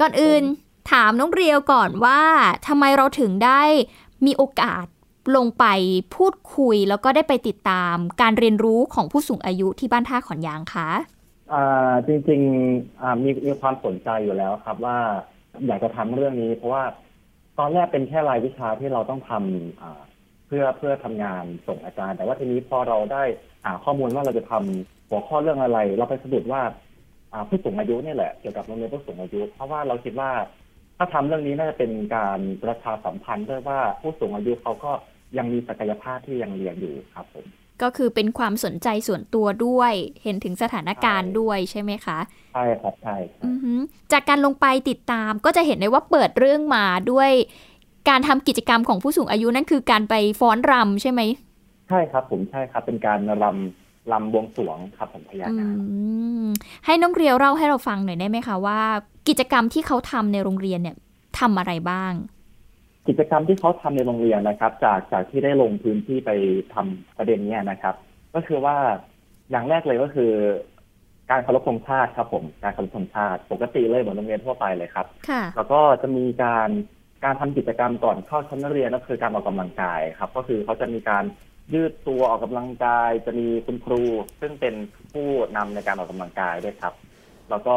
[0.00, 0.42] ก่อนอื่น
[0.90, 2.22] ถามน้องเรียวก่อนว่า
[2.66, 3.62] ทำไมเราถึงได้
[4.26, 4.86] มีโอกาส
[5.36, 5.64] ลงไป
[6.16, 10.88] พูดคุยแล้วก็ได้ไปติดตามการเรียนรู้ของผู้สูงอายุที่บ้านท่าขอนยางคะ
[12.06, 14.98] จริงๆมีมีความสนใจอยู่แล้วครับว่า
[15.66, 16.84] อยากจะทำเรื่องนี้ เพราะว่า
[17.58, 20.00] ตอนแรกเป็นแค่รายวิชาที่เราต้องทำอ่า
[20.46, 23.22] เพื่อเพื่อทำงานส่งอาจารย์ แต่ว่าทีนี้พอเราได้
[23.64, 26.62] หาข้อมูลว่าเราจะทำหัวข้อเรื่องอะไร เราไปสะดุดว่า
[27.48, 30.30] ผู้สูงอายุเนี่ยแหละเกี่ยวกับโรงเรียนผู้สูงอายุ เพราะว่าเราคิดว่า
[30.98, 34.92] ถ้าทำเรื่องนี้น่าจะเป็นการประชาสัมพันธ์ด้วยว่าผู้สูงอายุเขาก็
[35.38, 37.46] ยังมีศักยภาพที่ยังเรียนอยู่ครับผม
[37.82, 42.18] ก็คือเป็นความสนใจส่วนตัวด้วย เห็นถึงสถานการณ์ด้วยใช่ไหมคะ
[42.54, 43.78] ใช่ครับใช่อือหือ
[44.12, 47.30] จากการลงไปติดตามก็จะเห็นได้ว่าเปิดเรื่องมาด้วย
[48.08, 51.20] การทำกิจกรรมของผู้สูงอายุนั่นคือการไปฟ้อนรำใช่ไหม
[51.88, 55.80] ใช่ครับผมใช่ครับเป็นการรำ รำบวงสรวงครับผมพญาอืนาค
[56.46, 56.48] ม
[56.86, 58.80] ให้น้องเรียวเล่าให้เราฟังหน่อยได้ไหมคะว่า
[59.28, 60.96] กิจกรรมที่เขาทำในโรงเรียนเนี่ย
[61.38, 62.12] ทำอะไรบ้าง
[63.08, 66.30] กิจกรรมที่เขาทำในโรงเรียนนะครับ จากจากที่ได้ลงพื้นที่ไป
[66.74, 67.94] ทำประเด็นเนี้ยนะครับ
[68.34, 68.76] ก็คือว่า
[69.50, 70.32] อย่างแรกเลยก็คือ
[71.30, 76.68] การเคารพธงชาติครับผมการเคารพธงชาติปกติเลยเหมือนโรงเรียนทั่วไปเลยครับค่ะแล้วก็จะมีการ
[77.24, 81.24] การทำกิจกรรมก่อนเข้าชั้นเรียนก็คือการออกกำลังกายครับ ก็คือเขาจะมีการ
[81.74, 84.02] ยืดตัวออกกำลังกายจะมีคุณครู
[84.40, 84.74] ซึ่งเป็น
[85.12, 86.94] ผู้นำในการออกกำลังกายด้วยครับ
[87.50, 87.76] แล้วก็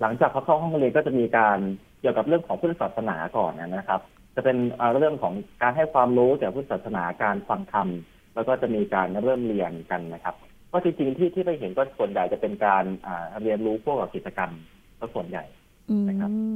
[0.00, 1.58] หลังจากเขาเข้าห้องเรียนก็จะมีการ
[2.00, 4.00] เกี่ยวกับเรื่องของพุทธศาสนาก่อนนะครับ
[4.36, 7.88] จะเป็นเอ่อเรื่องของการให้ความรู้เกี่ยวกับพุทธศาสนาการฟังธรรม
[8.34, 10.34] แล้วก็จะมีการเริ่มเรียนกันนะครับ
[10.72, 14.50] ก็จริงๆที่ที่ไปเห็นก็ส่วนใหญ่จะเป็นการอ่าเรียนรู้พวกกับกิจกรรม
[14.98, 15.44] ก็ส่วนใหญ่
[15.90, 15.96] อื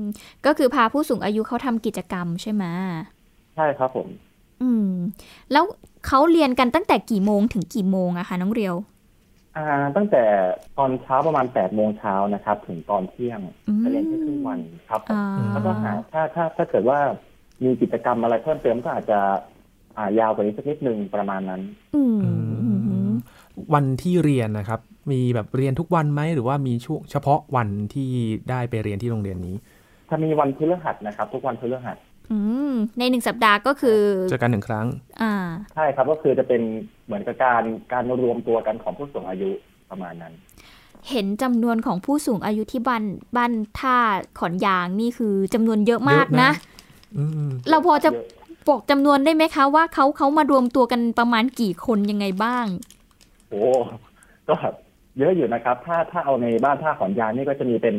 [0.01, 0.03] ม
[0.47, 2.64] ก็คือพาผู้สูงอายุเขาทำกิจกรรมใช่ไหม
[3.57, 4.09] ใช่ครับผม
[4.63, 4.91] อืม
[5.53, 5.65] แล้ว
[6.07, 8.75] เขาเรียนกันตั้งแต่กี่โมงถึงกี่โมงอะคะน้องเรียว
[9.57, 9.65] อ่า
[9.97, 10.23] ตั้งแต่
[10.79, 16.99] ตอนเช้าประมาณแปดโมงเช้านะครับ ถึงตอนเที่ยงอืมจะเรียนแค่ครึ่งวันครับผมอ่าแล้วก็หาถ้าถ้าถ้าเกิดว่า
[17.65, 19.19] มีกิจกรรมอะไรเพิ่มเติมก็อาจจะ
[19.99, 21.61] อ่ายาวกว่านี้สักนิดนึงประมาณนั้น
[21.95, 23.13] อืม
[23.75, 24.81] วันที่เรียนนะครับ
[25.13, 28.09] มีแบบเรียนทุกวันไหมหรือว่ามีช่วงเฉพาะวันที่
[28.51, 29.57] ได้ไปเรียนที่โรงเรียนนี้
[30.09, 32.08] ถ้ามีวันพฤหัสนะครับ ทุกวันพฤหัสอืม
[32.99, 34.01] ในหนึ่งสัปดาห์ก็คือ
[34.31, 34.87] เจอกันหนึ่งครั้ง
[35.22, 35.35] อ่า
[35.74, 36.62] ใช่ครับก็คือจะเป็น
[37.07, 37.62] เหมือนกับการ
[37.93, 39.51] การรวมตัวกันของผู้สูงอายุ
[39.91, 40.33] ประมาณนั้น
[41.11, 43.05] เห็นจำนวนของผู้สูงอายุที่บ้าน
[43.37, 43.97] บ้านท่า
[44.39, 46.53] ขอนยางนี่คือจำนวนเยอะมากเยอะนะนะ
[47.16, 48.11] อืมเราพอจะ
[48.68, 52.66] บอกจำนวนได้ไหมคะว่าเขาเขามารวมตัวกันประมาณกี่คนยังไงบ้าง
[53.49, 53.62] โอ้
[54.49, 54.55] ก็
[55.18, 57.97] เยอะอยู่นะครับ ถ้าถ้าเอาในบ้านท่าขอนยางนี่ก็จะมีเป็น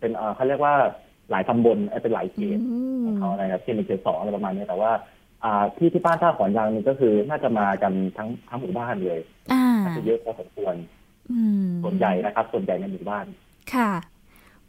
[0.00, 0.74] เป็นเอ่อเขาเรียกว่า
[1.30, 2.58] หลายตำบลเอ่อเป็นหลายเขต
[3.04, 4.92] ของเขานะครับเช่นในเขตสองอะไรประมาณนี้แต่ว่า
[5.44, 9.20] อ่าที่ที่บ้านท่าขอนยางนี่ก็คือน่าจะมากันทั้งทั้งหมู่บ้านเลย
[9.52, 10.74] อ่าน่าจะเยอะพอสมควร
[11.30, 13.24] อืมส่วนใหญ่นะครับ ส่วนใหญ่ในหมู่บ้าน
[13.74, 13.90] ค่ะ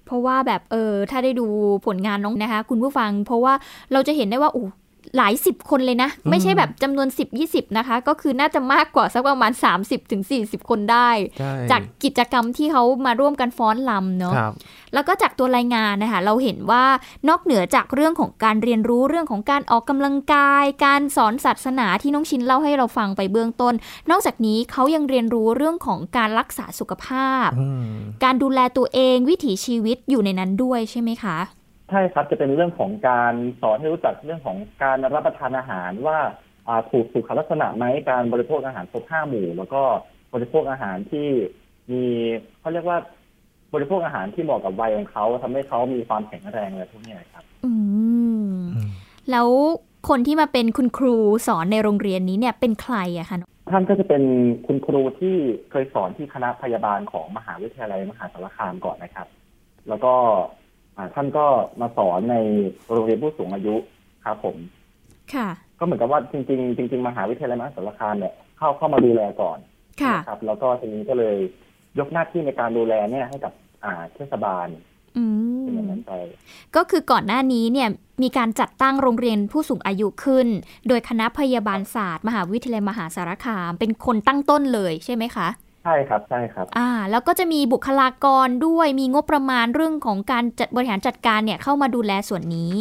[0.05, 1.47] เพราะว่าแบบเออถ้าได้ดู
[1.85, 3.53] ผลงานน้องนะคะ คุณผู้ฟัง เพราะว่า
[3.93, 4.67] เราจะเห็นได้ว่าอู้
[5.17, 9.51] หลายสิบคนเลยนะ ไม่ใช่แบบจำนวน 10 20 นะคะ ก็คือน่าจะมากกว่าสักประมาณ
[9.81, 11.09] 30ถึง40คนได้
[11.39, 14.53] ใช่จากกิจกรรมที่เขามาร่วมกันฟ้อนลำเนาะครับ
[14.93, 16.83] แล้วก็จากตัวรายงานนะคะ เราเห็นว่า
[17.29, 23.73] นอกเหนือจากเรื่องของการเรียนรู้เรื่องของการออกกำลังกาย การสอนศาสนาที่น้องชินเล่าให้เราฟังไปเบื้องต้น
[24.11, 27.83] นอกจากนี้เขายังเรียนรู้เรื่องของการรักษาสุขภาพอืม
[28.23, 31.37] การดูแลตัวเองวิถีชีวิตอยู่ในนั้นด้วยใช่ไหมคะ
[31.91, 36.19] ใช่ครับจะเป็นเรื่องของการสอนให้รู้จักเรื่องของการรับประทานอาหารว่า
[36.67, 39.81] อ่าถูกสุขลักษณะไหมการบริโภคอาหารครบห้าหมู่ แล้วก็
[40.33, 41.27] บริโภคอาหารที่
[41.91, 42.03] มี
[42.59, 42.97] เขาเรียกว่า
[43.73, 47.71] บริโภคอาหารที่เหมาะกับวัยของเขาทำให้เขามีความแข็งแรงอะไรพวกนี้ครับ อื
[48.53, 48.55] ม
[49.31, 49.47] แล้ว
[50.09, 51.15] คนที่มาเป็นคุณครู
[51.47, 53.37] สอนในโรงเรียนนี้เนี่ยเป็นใครอะคะ
[53.73, 54.23] ท่านก็จะเป็น
[54.67, 55.35] คุณครูที่
[55.71, 59.27] เคยสอนที่คณะพยาบาลของมหาวิทยาลัยมหาสารคามก่อนนะครับ
[59.89, 60.60] แล้วก็อ่า
[61.15, 61.45] ท่านก็
[61.81, 62.35] มาสอนใน
[62.91, 63.75] โรงเรียนผู้สูงอายุ
[64.25, 64.57] ครับผม
[65.33, 69.57] ค่ะ ก็เหมือนกับว่าจริง ๆ จริง ๆ มหาวิทยาลัยมหาสารคามเนี่ยเข้าเข้ามาดูแลก่อน
[70.01, 71.35] ค่ะนะครับ แล้วก็ทีนี้ก็เลย
[71.99, 74.67] ยกหน้าที่ในการดูแลเนี่ยให้กับอ่าเทศบาล
[75.17, 75.23] อื
[75.57, 76.13] มเป็นอย่างนั้นไป
[76.75, 77.89] ก็คือก่อนหน้านี้เนี่ย
[78.23, 80.47] มีการจัดตั้งโรงเรียนผู้สูงอายุขึ้น
[80.87, 85.47] โดยคณะพยาบาลศาสตร์ มหาวิทยาลัยมหาสารคาม เป็นคนตั้งต้นเลยใช่ไหมคะ
[85.83, 92.73] ใช่ครับใช่ครับ อ่า แล้วก็จะมีบุคลากรด้วยมีงบประมาณเรื่องของการจัดบริหารจัดการเนี่ยเข้ามาดูแลส่วนนี้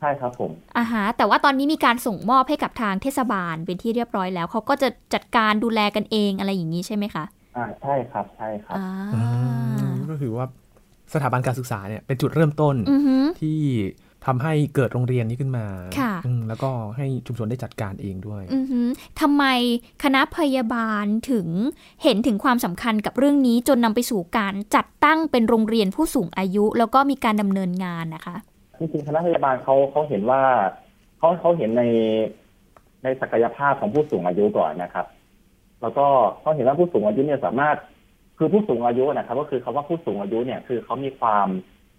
[0.00, 7.24] ใช่ครับผมอ่าฮะแต่ว่าตอนนี้มีการส่งมอบให้กับทางเทศบาลเป็นที่เรียบร้อยแล้วเขาก็จะจัดการดูแลกันเองอะไรอย่างนี้ใช่ไหมคะ
[7.56, 8.76] อ่าใช่ครับใช่ครับ
[9.14, 9.26] อ่า
[10.10, 10.46] ก็คือว่า
[11.14, 13.60] สถาบันการศึกษาเนี่ยเป็นจุดเริ่มต้นอือฮึที่
[14.26, 15.66] ทำให้เกิดโรงเรียนนี้ขึ้นมา
[15.98, 18.80] ค่ะอืมแล้วก็ให้ชุมชนได้จัดการเองด้วยอือฮึ
[19.20, 19.44] ทำไม
[20.04, 21.46] คณะพยาบาลถึง
[22.02, 28.36] เห็นถึงความสำคัญกับเรื่องนี้จนนำไปสู่การจัดตั้งเป็นโรงเรียนผู้สูงอายุ แล้วก็มีการดำเนินงานนะคะ
[28.78, 30.42] จริงๆคณะพยาบาลเขาเขาเห็นว่า
[31.18, 31.82] เขาเขาเห็นใน
[33.02, 35.06] ในศักยภาพของผู้สูงอายุก่อนนะครับ
[35.82, 36.06] แล้วก็
[36.40, 37.76] เขาเห็นว่าผู้สูงอายุเนี่ยสามารถ
[38.38, 41.48] คือผู้สูงอายุนะครับ ก็คือคำว่าผู้สูงอายุเนี่ย คือเขามีความ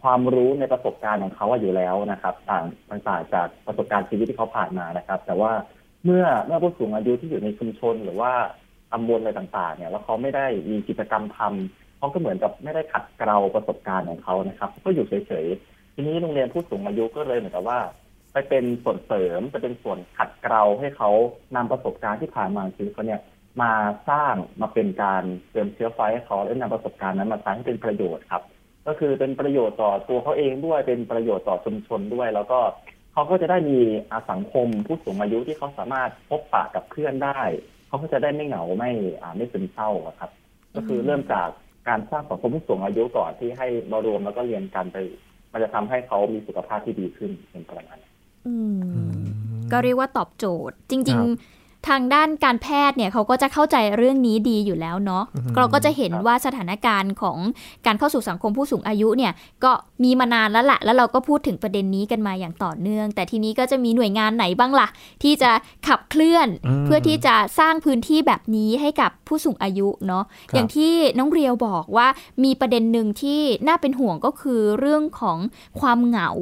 [0.03, 2.63] ความรู้ในประสบการณ์ของเขาอยู่แล้วนะครับ ต่าง
[3.07, 5.51] ต่างจากประสบการณ์ชีวิตที่เขาผ่านมานะครับ แต่ว่า
[6.05, 8.31] เมื่อเมื่อผู้สูงอายุที่อยู่ในชุมชนหรือว่า
[8.91, 17.79] ตำบลอะไรต่างๆ เนี่ยแล้วเขาไม่ได้มีกิจกรรมทำเขาก็เหมือนกับไม่ได้ขัดเกลาประสบการณ์ของเขานะครับ ก็อยู่เฉยๆทีนี้โรงเรียนผู้สูงอายุก็เลยเหมือนกับว่า
[18.33, 21.09] ไปเป็นส่วนเสริมจะเป็นส่วนขัดเกลาให้เขา
[21.55, 23.21] นำประสบการณ์ที่ผ่านมาชีวิตเขาเนี่ย
[23.61, 23.71] มา
[24.09, 28.43] สร้างมาเป็นการเติมเชื้อไฟให้เขาและนำประสบการณ์นั้นมาใช้ให้เป็นประโยชน์ครับ
[28.87, 32.59] ก็คือเป็นประโยชน์ต่อตัวเขาเองด้วยเป็นประโยชน์ต่อชุมชนด้วย แล้วก็
[33.13, 33.79] เขาก็จะได้มี
[34.11, 37.39] อาสังคมผู้สูงอายุที่เขาสามารถพบปะกับเพื่อนได้
[37.87, 40.31] เขาก็จะได้ไม่เหงาไม่อ่าไม่ซึมเศร้าอะครับ
[40.75, 41.49] ก็คือเริ่มจาก
[41.87, 44.97] การสร้างสังคมผู้สูงอายุก่อนที่ให้มารวมแล้วก็เรียนกันไป
[45.51, 48.01] มันจะทำให้เขามีสุขภาพที่ดีขึ้นเป็นประมาณนั้น
[48.47, 49.21] อืม
[49.71, 57.37] ก็เรียกว่าตอบโจทย์ จริงครับๆ ทางด้านการแพทย์เนี่ยเขาก็จะเข้าใจเรื่องนี้ดีอยู่แล้วเนาะอือฮึเราก็จะเห็นว่าสถานการณ์ของ
[57.85, 59.71] การเข้าสู่สังคมผู้สูงอายุเนี่ยก็
[60.03, 64.87] มีมานานแล้วแหละแล้วเราก็พูดถึงประเด็นนี้กันมาอย่างต่อเนื่อง แต่ทีนี้ก็จะมีหน่วยงานไหนบ้างล่ะ
[65.23, 65.51] ที่จะ
[65.87, 72.07] ขับเคลื่อนอืมเพื่อที่จะสร้างพื้นที่แบบนี้ให้กับผู้สูงอายุเนาะครับอย่างที่น้องเรียวบอกว่า
[72.43, 75.37] มีประเด็นหนึ่งที่น่าเป็นห่วงก็คือเรื่องของ
[75.79, 76.39] ความเหงาม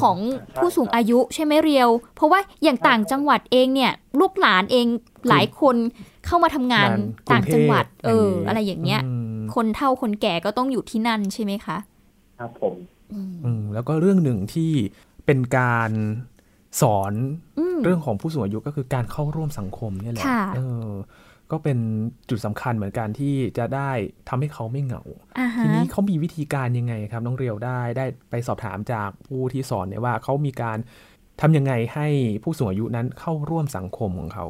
[0.00, 0.18] ของ
[0.56, 4.86] ผู้สูงอายุใช่ไหมเรียว เพราะว่าอย่างต่างจังหวัดเองเนี่ยลูกหลานเอง
[5.28, 5.76] หลายคน
[6.26, 11.76] เข้ามาทำงานงานต่างจังหวัดกรุงเทพเออ อะไรอย่างเงี้ยอืมคนเฒ่าคนแก่ก็ต้องอยู่ที่นั่นใช่ไหมคะ
[12.38, 12.74] ครับผม
[13.44, 14.70] อืมแล้วก็เรื่องหนึ่งที่
[15.26, 15.90] เป็นการ
[16.80, 17.12] สอน
[17.58, 20.90] อืมเรื่องของผู้สูงอายุก็คือการเข้าร่วมสังคมเนี่ยแหละค่ะเออ
[21.50, 21.78] ก็เป็น
[22.30, 23.90] จุดสำคัญเหมือนกันที่จะได้
[24.28, 25.02] ทำให้เขาไม่เหงา
[25.38, 30.78] อ่าฮะทีนี้เขามีวิธีการยังไงครับ น้องเรียวได้ได้ไปสอบถามจากผู้ที่สอนเนี่ยว่าเขามีการ
[31.40, 32.06] ทำยังไงให้
[32.42, 34.46] ผู้สูงอายุนั้นเข้าร่วมสังคมของเขา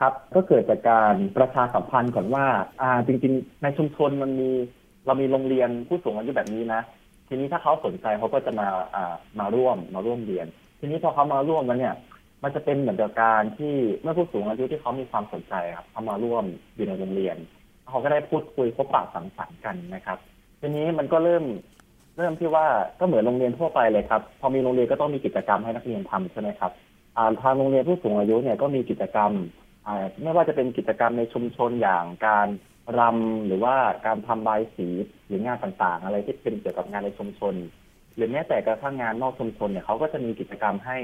[0.00, 2.44] ครับก็เกิดจากการประชาสัมพันธ์ก่อนว่า
[2.80, 4.50] อ่าจริง ๆ ในชุมชนมันมี
[5.06, 6.80] เรามีโรงเรียนผู้สูงอายุแบบนี้นะ
[7.28, 10.46] ทีนี้ถ้าเขาสนใจเขาก็จะมาอ่ามาร่วมมาร่วมเรียน
[10.78, 11.94] ทีนี้พอเขามาร่วมแล้วเนี่ย
[12.42, 17.36] มันจะเป็นเหมือนกับการที่เมื่อผู้สูงอายุที่เขามีความสนใจครับเขามาร่วมอยู่ในโรงเรียน
[17.88, 20.18] เขาก็ได้พูดคุยพบปะสังสรรค์กันนะครับ
[20.60, 21.44] ทีนี้มันก็เริ่ม
[22.18, 22.66] เริ่มที่ว่า
[23.00, 26.72] ก็เหมือนโรงเรียนทั่วไปเลยครับ พอมีโรงเรียนก็ต้องมีกิจกรรมให้นักเรียนทำใช่ไหมครับ
[27.42, 29.32] ทางโรงเรียนผู้สูงอายุเนี่ยก็มีกิจกรรม
[30.22, 32.48] ไม่ว่าจะเป็นกิจกรรมในชุมชนอย่างการ
[32.98, 33.74] รำหรือว่า
[34.06, 34.88] การทำบายสี
[35.26, 37.54] หรืองานต่างๆ อะไรที่เป็นเกี่ยวกับงานในชุมชน
[38.14, 40.98] หรือแม้แต่กระทั่งงานนอกชุมชนเนี่ยเขาก็จะมีกิจกรรมให้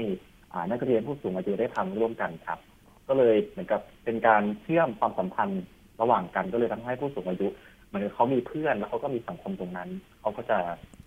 [0.71, 2.59] นักเรียนผู้สูงอายุได้ทำร่วมกันครับ
[3.07, 5.63] ก็เลยเหมือนกับเป็นการเชื่อมความสัมพันธ์
[6.01, 7.47] ระหว่างกันก็เลยทำให้ผู้สูงอายุ
[7.95, 9.89] มือนกับเขามีเพื่อนแล้วเขาก็มีสังคมตรงนั้น
[10.21, 10.57] เขาก็จะ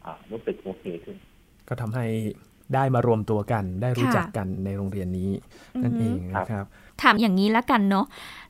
[0.05, 1.16] อ่ารู้สึกโอเคขึ้น
[1.68, 2.07] ก็ทำให้
[2.74, 5.30] ได้มารวมตัวกัน ได้รู้ค่ะจักกันในโรงเรียนนี้
[5.82, 6.64] นั่นอืเออฮึงนะครับ
[7.03, 8.07] ถามอย่างนี้แล้วกันเนาะ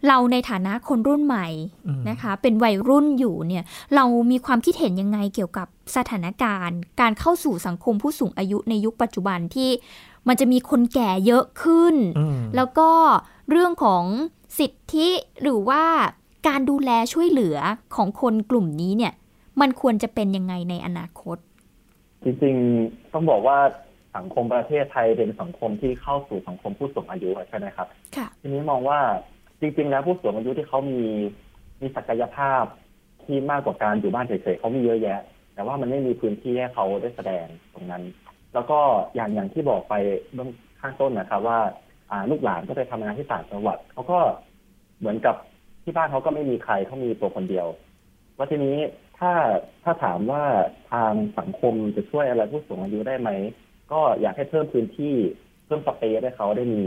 [0.08, 1.46] เราในฐานะคนรุ่นใหม่
[1.86, 3.64] อืมนะคะ เป็นวัยรุ่นอยู่เนี่ย
[3.94, 5.66] เรามีความคิดเห็นยังไงเกี่ยวกับ
[5.96, 9.70] สถานการณ์ การเข้าสู่สังคมผู้สูงอายุในยุคปัจจุบันที่
[10.28, 12.90] มันจะมีคนแก่เยอะขึ้นอืมแล้วก็
[13.50, 14.04] เรื่องของ
[14.58, 15.08] สิทธิ
[15.42, 15.84] หรือว่า
[16.48, 17.56] การดูแลช่วยเหลือ
[17.96, 19.12] ของคนกลุ่มนี้เนี่ย
[19.60, 21.36] มันควรจะเป็นยังไงในอนาคต
[22.24, 23.58] จริงๆต้องบอกว่า
[24.16, 29.00] สังคมประเทศไทยเป็นสังคมที่เข้าสู่สังคมผู้สูงอายุใช่ไหมครับค่ะทีนี้มองว่า
[29.60, 31.00] จริงๆแล้วผู้สูงอายุที่เขามี
[31.80, 32.62] มีศักยภาพ
[33.24, 35.20] ที่มากกว่าการอยู่บ้านเฉยๆเขามีเยอะแยะ
[35.54, 38.02] แต่ว่ามันไม่มีพื้นที่ให้เขาได้แสดงตรงนั้น
[38.54, 38.78] แล้วก็
[39.14, 39.94] อย่างอย่างที่บอกไป
[40.34, 40.48] เบื้อง
[40.80, 41.58] ข้างต้นนะครับว่า
[42.10, 44.18] อ่าลูกหลานก็ไปทำงานที่ต่างจังหวัดเขาก็
[44.98, 45.36] เหมือนกับ
[45.88, 47.66] ที่บ้านเขาก็ไม่มีใครเขามีตัวคนเดียว
[48.36, 48.76] ว่าทีนี้
[49.18, 49.32] ถ้า
[49.84, 50.44] ถ้าถามว่า
[50.92, 53.30] ทางสังคมจะช่วยอะไรผู้สูงอายุได้ไหม
[53.92, 55.14] ก็อยากให้เพิ่มพื้นที่
[55.66, 56.84] เพิ่มสเปซให้เขาได้มี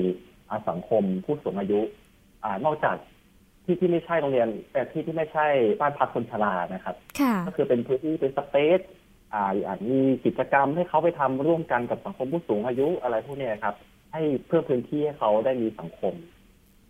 [0.49, 1.79] อาสังคมผู้สูงอายุ
[2.43, 2.95] อ่านอกจาก
[3.63, 5.47] ที่ที่ไม่ใช่โรงเรียน แต่ที่ที่ไม่ใช่
[5.79, 8.79] บ้านพักคนชรานะครับค่ะก็คือเป็นพื้นที่เป็นสเปซ
[9.33, 13.75] อ่าอาจมีกิจกรรมให้เขาไปทำร่วมกันกับสังคมผู้สูงอายุอะไรพวกเนี้ยครับ
[14.13, 16.13] ให้เพิ่มพื้นที่ให้เขาได้มีสังคม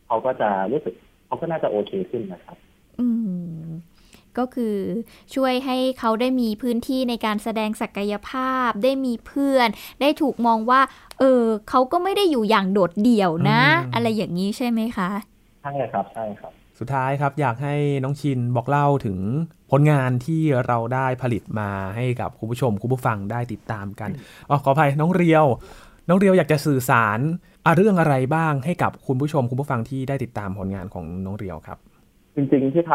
[0.08, 0.96] เขาก็จะรู้สึก
[1.32, 2.58] เขาก็น่าจะโอเคขึ้นนะครับ
[3.00, 3.08] อื
[3.64, 3.68] ม
[4.38, 4.76] ก็คือ
[5.36, 9.68] ช่วยให้เขาได้มีพื้นที่ในการแสดงศักยภาพ ได้มีเพื่อน
[10.02, 10.82] ได้ถูกมองว่า
[11.20, 15.10] เออเขาก็ไม่ได้อยู่อย่างโดดเดี่ยวนะอืมอะไรอย่างนี้ใช่ไหมคะ
[15.62, 19.18] ใช่ครับใช่ครับ สุดท้ายครับอยากให้น้องชินบอกเล่าถึง
[19.72, 24.10] ผลงานที่เราได้ผลิตมาให้กับคุณผู้ชมคุณผู้ฟังได้ติดตามกัน
[24.50, 25.46] อ๋อขออภัยน้องเรียว
[26.08, 31.78] น้องเรียวอยากจะสื่อสารอะ เรื่องอะไรบ้างให้กับคุณผู้ชมคุณผู้ฟังที่ได้ติดตามผลงานของน้องเรียวครับ
[32.36, 32.94] จริงๆที่ท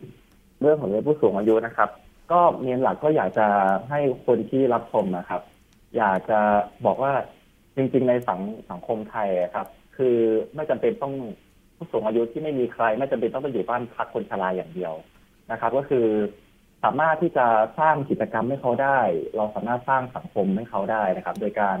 [0.00, 1.90] ำเรื่องของเรื่อผู้สูงอายุนะครับ
[2.32, 3.46] ก็เมนหลักก็อยากจะ
[3.90, 5.42] ให้คนที่รับชมนะครับ
[5.96, 6.40] อยากจะ
[6.86, 7.12] บอกว่า
[7.76, 8.40] จริง ๆ ในสัง
[8.70, 10.16] สังคมไทยอะครับ คือ
[10.54, 11.14] ไม่จำเป็นต้อง
[11.76, 14.94] ผู้สูงอายุที่ไม่มีใคร ไม่จำเป็นต้องไปอยู่บ้านพักคนชราอย่างเดียว
[15.50, 16.06] นะครับ ก็คือ
[16.84, 17.46] สามารถที่จะ
[17.78, 18.98] สร้างกิจกรรมให้เขาได้
[19.36, 21.76] เราสามารถสร้างสังคมให้เขาได้นะครับ โดยการ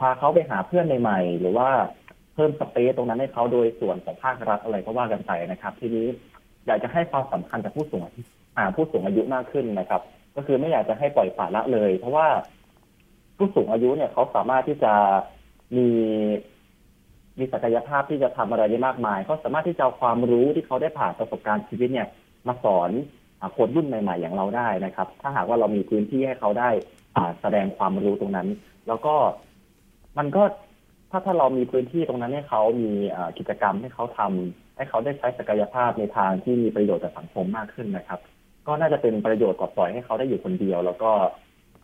[0.00, 1.68] พาเขาไปหาเพื่อนใหม่ๆ หรือว่า
[2.34, 6.06] เพิ่มสเปซตรงนั้นให้เขาโดยส่วนของภาครัฐอะไรก็ว่ากันไปนะครับ ทีนี้
[6.66, 8.22] อยากจะให้ความสำคัญกับผู้สูงอายุ
[8.76, 10.02] ผู้สูงอายุมากขึ้นนะครับ
[10.36, 12.26] ก็คือไม่อยากจะให้ปล่อยปละละเลย เพราะว่า
[13.36, 14.92] ผู้สูงอายุเนี่ยเขาสามารถที่จะ
[15.76, 15.88] มี
[17.38, 22.08] มีศักยภาพที่จะทำอะไรได้มากมายเขาสามารถที่จะเอาความรู้ที่เขาได้ผ่านประสบการณ์ชีวิตเนี่ย
[22.46, 22.90] มาสอน
[23.56, 26.70] คนรุ่นใหม่ ๆ อย่างเราได้นะครับ ถ้าหากว่าเรามีพื้นที่ให้เขาได้
[27.16, 28.48] อาแสดงความรู้ตรงนั้น
[28.88, 29.14] แล้วก็
[30.18, 30.42] มันก็
[31.10, 38.20] ถ้าถ้าเรามีพื้นที่ตรงนั้นให้เขามีอ่ากิจกรรมให้เขาทำให้เขาได้ใช้ศักยภาพในทางที่มีประโยชน์ต่อสังคมมากขึ้นนะครับ
[38.66, 41.10] ก็น่าจะเป็นประโยชน์กว่าปล่อยให้เขาได้อยู่คนเดียว แล้วก็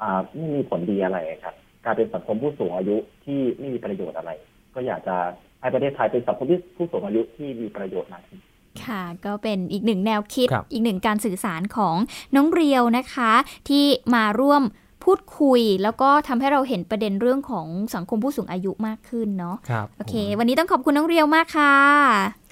[0.02, 1.54] อ่าไม่มีผลดีอะไรครับ
[1.84, 4.30] กลารเป็นสังคมผู้สูงอายุที่ไม่มีประโยชน์อะไร
[4.74, 5.16] ก็อยากจะ
[5.60, 8.40] ให้ประเทศไทยเป็นสังคมที่ผู้สูงอายุที่มีประโยชน์มากขึ้น
[8.84, 11.96] ค่ะก็เป็นอีกหนึ่งแนวคิดครับอีกหนึ่งการสื่อสารของ
[12.34, 13.32] น้องเรียวนะคะ
[13.68, 14.62] ที่มาร่วม
[15.04, 21.74] พูดคุยแล้วก็ทำให้เราเห็นประเด็นเรื่องของสังคมผู้สูงอายุมากขึ้นเนาะครับโอเค วันนี้ต้องขอบคุณน้องเรียวมากค่ะ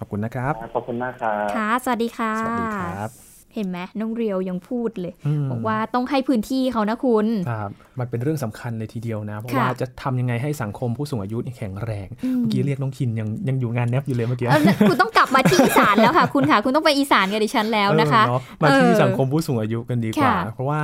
[0.01, 3.11] ขอบคุณนะครับขอบคุณมากครับค่ะสวัสดีค่ะสวัสดีครับ
[3.55, 20.83] เห็นไหมน้องเรียวยังพูดเลยอืมบอกว่าต้องให้พื้นที่เขานะคุณครับมันเป็นเรื่องสำคัญเลยทีเดียวนะ เพราะค่ะว่าจะทำยังไงให้สังคมผู้สูงอายุนี่แข็งแรงอืมเมื่อกี้เรียกน้องชินยังยังอยู่งานแนบอยู่เลยเมื่อกี้เออคุณต้องกลับมาที่อีสานแล้วค่ะ คุณค่ะ คุณต้องไปอีสานกับดิฉันแล้วนะคะเออเนาะมาที่เออสังคมผู้สูงอายุกันดีกว่าค่ะเพราะว่า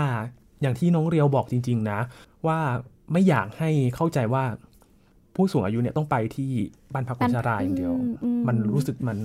[0.63, 1.99] อย่างที่น้องเรียวบอกจริง ๆ นะ
[2.47, 2.59] ว่า
[3.13, 4.45] ไม่อยากให้เข้าใจว่า
[5.35, 6.51] ผู้สูงอายุเนี่ยต้องไปที่
[6.93, 9.19] บ้านพักคนชราอย่างเดียวอือืมันรู้สึกมัน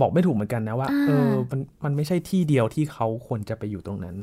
[0.00, 4.16] บอกไม่ถูกเหมือนกันนะว่าอ่าเออมันมันไม่ใช่ที่เดียวที่เขาควรจะไปอยู่ตรงนั้น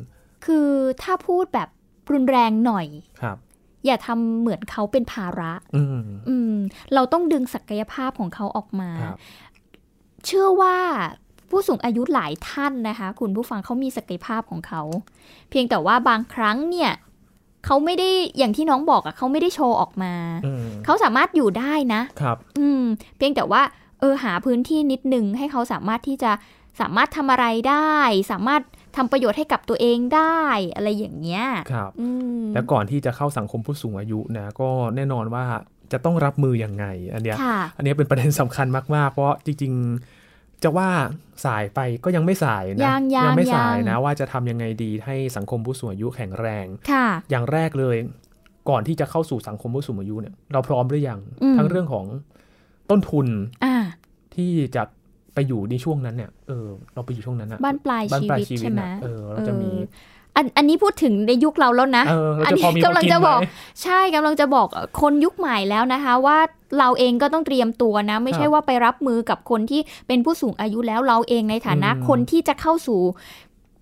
[0.45, 0.69] คือ
[1.01, 1.69] ถ้าพูดแบบ
[2.11, 2.87] รุนแรงหน่อย
[3.21, 3.37] ครับ
[3.85, 6.53] อย่าทำเหมือนเขาเป็นภาระ อืมอืม
[6.93, 9.17] เราต้องดึงศักยภาพของเขาออกมาครับ
[10.25, 10.77] เชื่อว่า
[11.49, 14.81] ผู้สูงอายุหลายท่านนะคะ คุณผู้ฟังเขามีศักยภาพของเขา
[15.49, 16.91] เพียงแต่ว่าบางครั้งเนี่ย
[17.65, 20.13] เขาไม่ได้อย่างที่น้องบอกอะเขาไม่ได้โชว์ออกมา
[20.45, 22.83] อืมเขาสามารถอยู่ได้นะครับ อืม
[23.17, 23.61] เพียงแต่ว่า
[23.99, 26.31] เออหาพื้นที่นิดนึงให้เขาสามารถที่จะ
[26.81, 27.97] สามารถทำอะไรได้
[28.31, 28.61] สามารถ
[28.97, 30.41] ทำประโยชน์ให้กับตัวเองได้
[30.75, 32.07] อะไรอย่างเงี้ยครับอื
[32.41, 35.45] มแล้วก่อนที่จะเข้าสังคมผู้สูงอายุนะก็แน่นอนว่า
[35.91, 40.14] จะต้องรับมือยังไง อันเนี้ยค่ะอันเนี้ยเป็นประเด็นสำคัญมากๆ เพราะจริง ๆ
[40.65, 40.89] จะว่า
[41.45, 47.97] สายไปก็ยังไม่สายนะยังยังไม่สายยังนะว่าจะทำยังไงดีให้สังคมผู้สูงอายุแข็งแรงค่ะอย่างแรกเลย
[48.69, 52.05] ก่อนที่จะเข้าสู่สังคมผู้สูงอายุเนี่ยเราพร้อมหรือยังอืมทั้งเรื่องของ
[52.89, 53.27] ต้นทุน
[53.63, 53.75] อ่า
[54.35, 54.83] ที่จะ
[55.33, 63.47] ไปอยู่ในช่วงนั้นเนี่ยเออเราไปอยู่ช่วงนั้นอะบ้านปลายบ้านชีปลายวิตชีวิตใช่ไหมน่ะเออเราจะมีเอออันอันนี้พูดถึงในยุคเราแล้วนะเออเราจะนี้พอมีกำลังพอกินจะบอกไหม
[63.83, 64.67] ใช่กำลังจะบอก
[65.01, 66.37] คนยุคใหม่แล้วนะคะ ว่า
[66.79, 73.01] เราเองก็ต้องเตรียมตัวนะ ไม่ใช่ครับว่าไปรับมือกับคนที่เป็นผู้สูงอายุแล้วเราเองในฐานะอืมคนที่จะเข้าสู่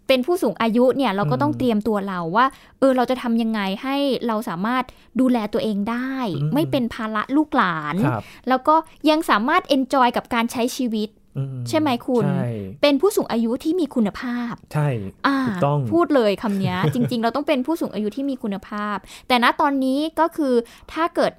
[0.08, 2.45] เป็นผู้สูงอายุเนี่ยเราก็ต้องอืมเตรียมตัวเราว่า
[2.80, 3.95] เออเราจะทำยังไงให้
[4.28, 4.84] เราสามารถ
[5.20, 8.76] ดูแลตัวเองได้อืมไม่เป็นภาระลูกหลานครับแล้วก็
[9.10, 11.22] ยังสามารถเอนจอยกับการใช้ชีวิตอืม
[11.69, 12.47] ใช่ไหมคุณใช่
[12.81, 14.88] เป็นผู้สูงอายุที่มีคุณภาพ ใช่
[15.27, 20.53] อ่าถูกต้องพูดเลยคำเนี้ยจริง ๆ เราต้องเป็นผู้สูงอายุที่มีคุณภาพ แต่ณตอนนี้ก็คือ
[20.93, 21.31] ถ้าเกิด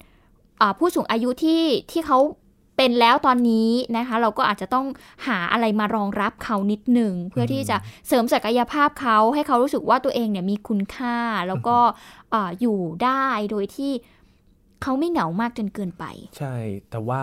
[0.60, 2.18] อ่าผู้สูงอายุที่ที่เขา
[2.76, 4.86] เป็นแล้วตอนนี้นะคะ เราก็อาจจะต้อง
[5.26, 7.76] หาอะไรมารองรับเขานิดหนึ่ง เพื่อที่จะ
[8.08, 11.16] เสริมศักยภาพเขาให้เขารู้สึกว่าตัวเองเนี่ยมีคุณค่า
[11.48, 11.76] แล้วก็
[12.34, 13.92] อ่าอยู่ได้โดยที่
[14.82, 16.04] เขาไม่เหงามากจนเกินไป
[16.38, 16.54] ใช่
[16.90, 17.22] แต่ว่า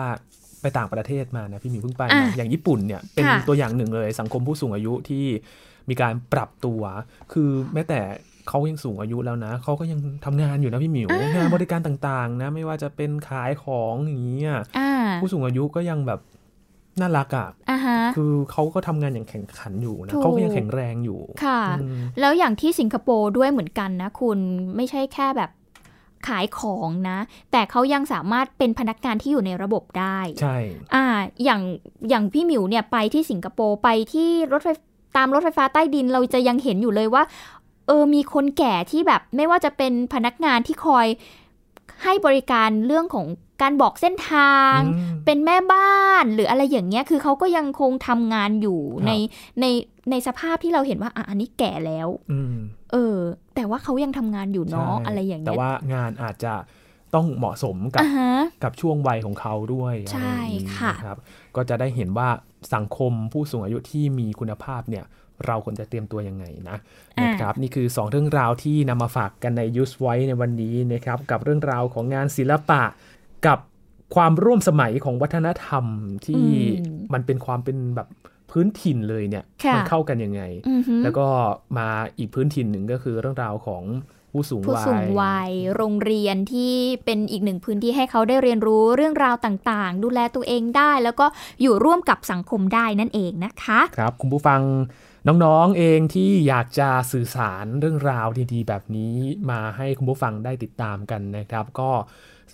[0.62, 5.24] ไปต่างประเทศมานะพี่หมีเพิ่งไปอะมาอย่างญี่ปุ่นเนี่ยเป็นค่ะตัวอย่างหนึ่งเลยสังคมผู้สูงอายุที่
[5.88, 6.82] มีการปรับตัว
[7.32, 8.00] คือแม้แต่
[8.48, 16.20] เขายังสูงอายุแล้วนะเขาก็ยังทำงานอยู่นะพี่หมิวอ่างงานบริการต่างๆ นะ ไม่ว่าจะเป็นขายของอย่างนี้ยอ่าผู้สูงอายุก็ยังแบบ
[17.00, 24.38] น่ารักอะอ่าฮะคือเขาก็ทำงานอย่างแข่งขันอยู่นะถูกเขาก็ยังแข็งแรงอยู่ ค่ะอืมแล้วอย่างที่สิงคโปร์ด้วยเหมือนกันนะคุณ
[24.76, 25.50] ไม่ใช่แค่แบบ
[26.28, 27.18] ขายของนะ
[27.52, 30.56] แต่เขายังสามารถเป็นพนักงานที่อยู่ในระบบได้ ใช่
[30.94, 31.04] อ่า
[31.44, 31.62] อย่าง
[32.08, 34.68] อย่างพี่หมิวเนี่ยไปที่สิงคโปร์ไปที่รถไฟ
[35.16, 37.22] ตามรถไฟฟ้าใต้ดินเราจะยังเห็นอยู่เลยว่า
[37.86, 41.06] เออมีคนแก่ที่แบบไม่ว่าจะเป็นพนักงานที่คอย
[42.02, 43.26] ให้บริการเรื่องของ
[43.62, 49.12] การบอกเส้นทางอืมเป็นแม่บ้านหรืออะไรอย่างเงี้ย คือเขาก็ยังคงทำงานอยู่ครับใน
[49.60, 49.64] ใน
[50.10, 52.56] ในสภาพที่เราเห็นว่าอะอันนี้แก่แล้วอืม
[52.92, 53.18] เออ
[53.54, 56.54] แต่ว่าเขายังทำงานอยู่เนาะใช่อะไรอย่างแต่เงี้ยว่างานอาจจะ
[57.14, 58.32] ต้องเหมาะสมกับอ่าฮะ
[58.64, 61.18] กับช่วงวัยของเขาด้วยใช่อะไรอย่างนี้ค่ะนะครับ
[61.56, 62.28] ก็จะได้เห็นว่า
[62.74, 65.04] สังคมผู้สูงอายุที่มีคุณภาพเนี่ย
[65.46, 66.76] เราควรจะเตรียมตัวยังไงนะ
[67.18, 72.82] อ่านนะครับนี่คือ 2 เรื่องราวที่นำมาฝากกันใน Use Voice ในวันนี้นะครับกับเรื่องราวของงานศิลปะ
[73.46, 73.58] กับ
[74.14, 75.84] ความร่วมสมัยของวัฒนธรรม
[76.26, 76.44] ที่
[76.80, 78.08] อืมมันเป็นความเป็นแบบ
[78.50, 81.26] พื้นถิ่นเลยเนี่ยค่ะมัเข้ากันยังไงอือฮึแล้วก็
[81.78, 83.84] มาอีกพื้นถิ่นหนึ่งก็คือเรื่องราวของ
[84.32, 86.74] ผู้สูงผู้วัยสูงวัย โรงเรียนที่
[87.04, 91.26] เป็นอีกหนึ่งพื้นที่ให้เขาได้เรียนรู้เรื่องราวต่างๆ ดูแลตัวเองได้ แล้วก็
[91.62, 94.60] อยู่ร่วมกับสังคมได้นั่นเองนะคะ ครับ คุณผู้ฟัง
[95.28, 99.16] น้องๆเองที่อยากจะสื่อสารเรื่องราวดีๆ แบบนี้
[99.50, 101.90] มาให้คุณผู้ฟังได้ติดตามกันนะครับ ก็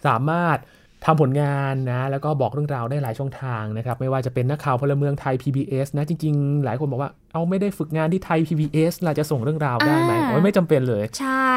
[0.06, 0.58] สามารถ
[1.04, 11.52] ทำผลงานนะแล้วก็บอกเรื่องราวได้หลายช่องทางนะครับ ไม่ว่าจะเป็นนักข่าวพลเมืองไทย PBS นะจริงๆ หลายคนบอกว่าเอาไม่ได้ฝึกงานที่ไทย PBS เราจะส่งเรื่องราวได้ไหมอ่าโอ้ยไม่จำเป็นเลย ใช่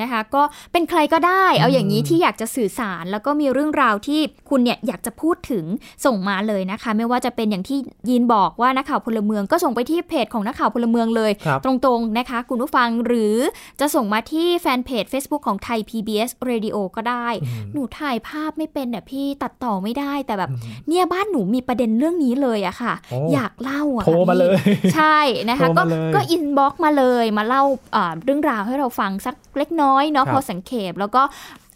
[0.00, 0.42] นะคะก็
[0.72, 4.20] เป็นใครก็ได้เอาอย่างนี้ที่อยากจะสื่อสาร แล้วก็มีเรื่องราวที่
[4.50, 5.64] คุณเนี่ยอยากจะพูดถึง
[6.04, 7.78] ส่งมาเลยนะคะ ไม่ว่าจะเป็นอย่างที่
[8.10, 13.36] ยินบอกว่านักข่าวพลเมืองก็ส่งไปที่เพจของนักข่าวพลเมืองเลยครับตรงๆนะคะ คุณผู้ฟังหรือ
[13.80, 17.26] จะส่งมาที่แฟนเพจ Facebook ของไทย PBS Radio ก็ได้
[17.72, 20.50] หนูถ่ายภาพไม่เป็นเนี่ยพี่ตัดต่อไม่ได้แต่แบบ
[20.88, 25.18] เนี่ยบ้านหนูมีประเด็นเรื่องนี้เลยอะค่ะโอ้อยากเล่าอะโทรมาเลยพี่ใช่
[25.50, 27.62] นะคะโทรก็มาเลยก็อินบ็อกมาเลยมาเล่า
[27.94, 31.22] อ่าเรื่องราวให้เราฟังสักเล็กน้อยเนาะครับพอสังเขปแล้วก็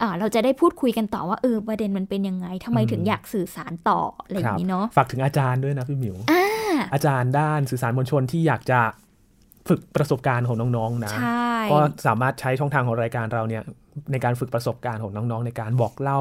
[0.02, 6.44] อ่าเราจะได้พูดคุยกันต่อว่าเออประเด็นมันเป็นยังไงทำไมอืมถึงอยากสื่อสารต่ออะไรอย่างนี้เนาะฝากถึงอาจารย์ด้วยนะพี่หมิวอ่า
[6.94, 8.80] อาจารย์ด้านสื่อสารมวลชนที่อยากจะ
[9.68, 13.62] ฝึกประสบการณ์ของน้องๆนะใช่ก็สามารถใช้ช่องทางของรายการเราเนี่ย
[14.12, 16.20] ในการฝึกประสบการณ์ของน้องๆ ในการบอกเล่า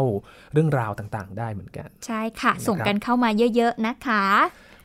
[0.53, 4.23] เรื่องราวต่างๆ ได้เหมือนกัน ใช่ค่ะ ส่งนะครับกันเข้ามาเยอะ ๆ นะคะ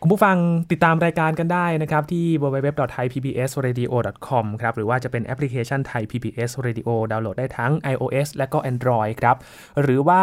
[0.04, 0.36] คุณผู้ฟัง
[0.72, 9.36] ติดตามรายการกันได้นะครับที่ www.thaipbsradio.com ครับหรือว่าจะเป็นแอปพลิเคชัน Thai PBS Radio ดาวน์โหลดได้ทั้ง iOS และก็ Android ครับ
[9.82, 10.22] หรือว่า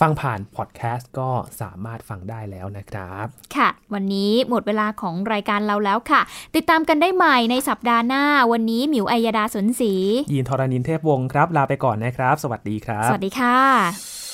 [0.00, 6.20] ฟังผ่านพอดแคสต์ก็สามารถฟังได้แล้วนะครับ ค่ะ วันนี้หมดเวลาของรายการเราแล้วค่ะ
[6.56, 9.94] ติดตามกันได้ใหม่ในสัปดาห์หน้า วันนี้หมิวอัยดาสนศรี
[10.32, 14.13] ยีนทรณินเทพวงศ์ครับ ลาไปก่อนนะครับ สวัสดีครับ สวัสดีค่ะ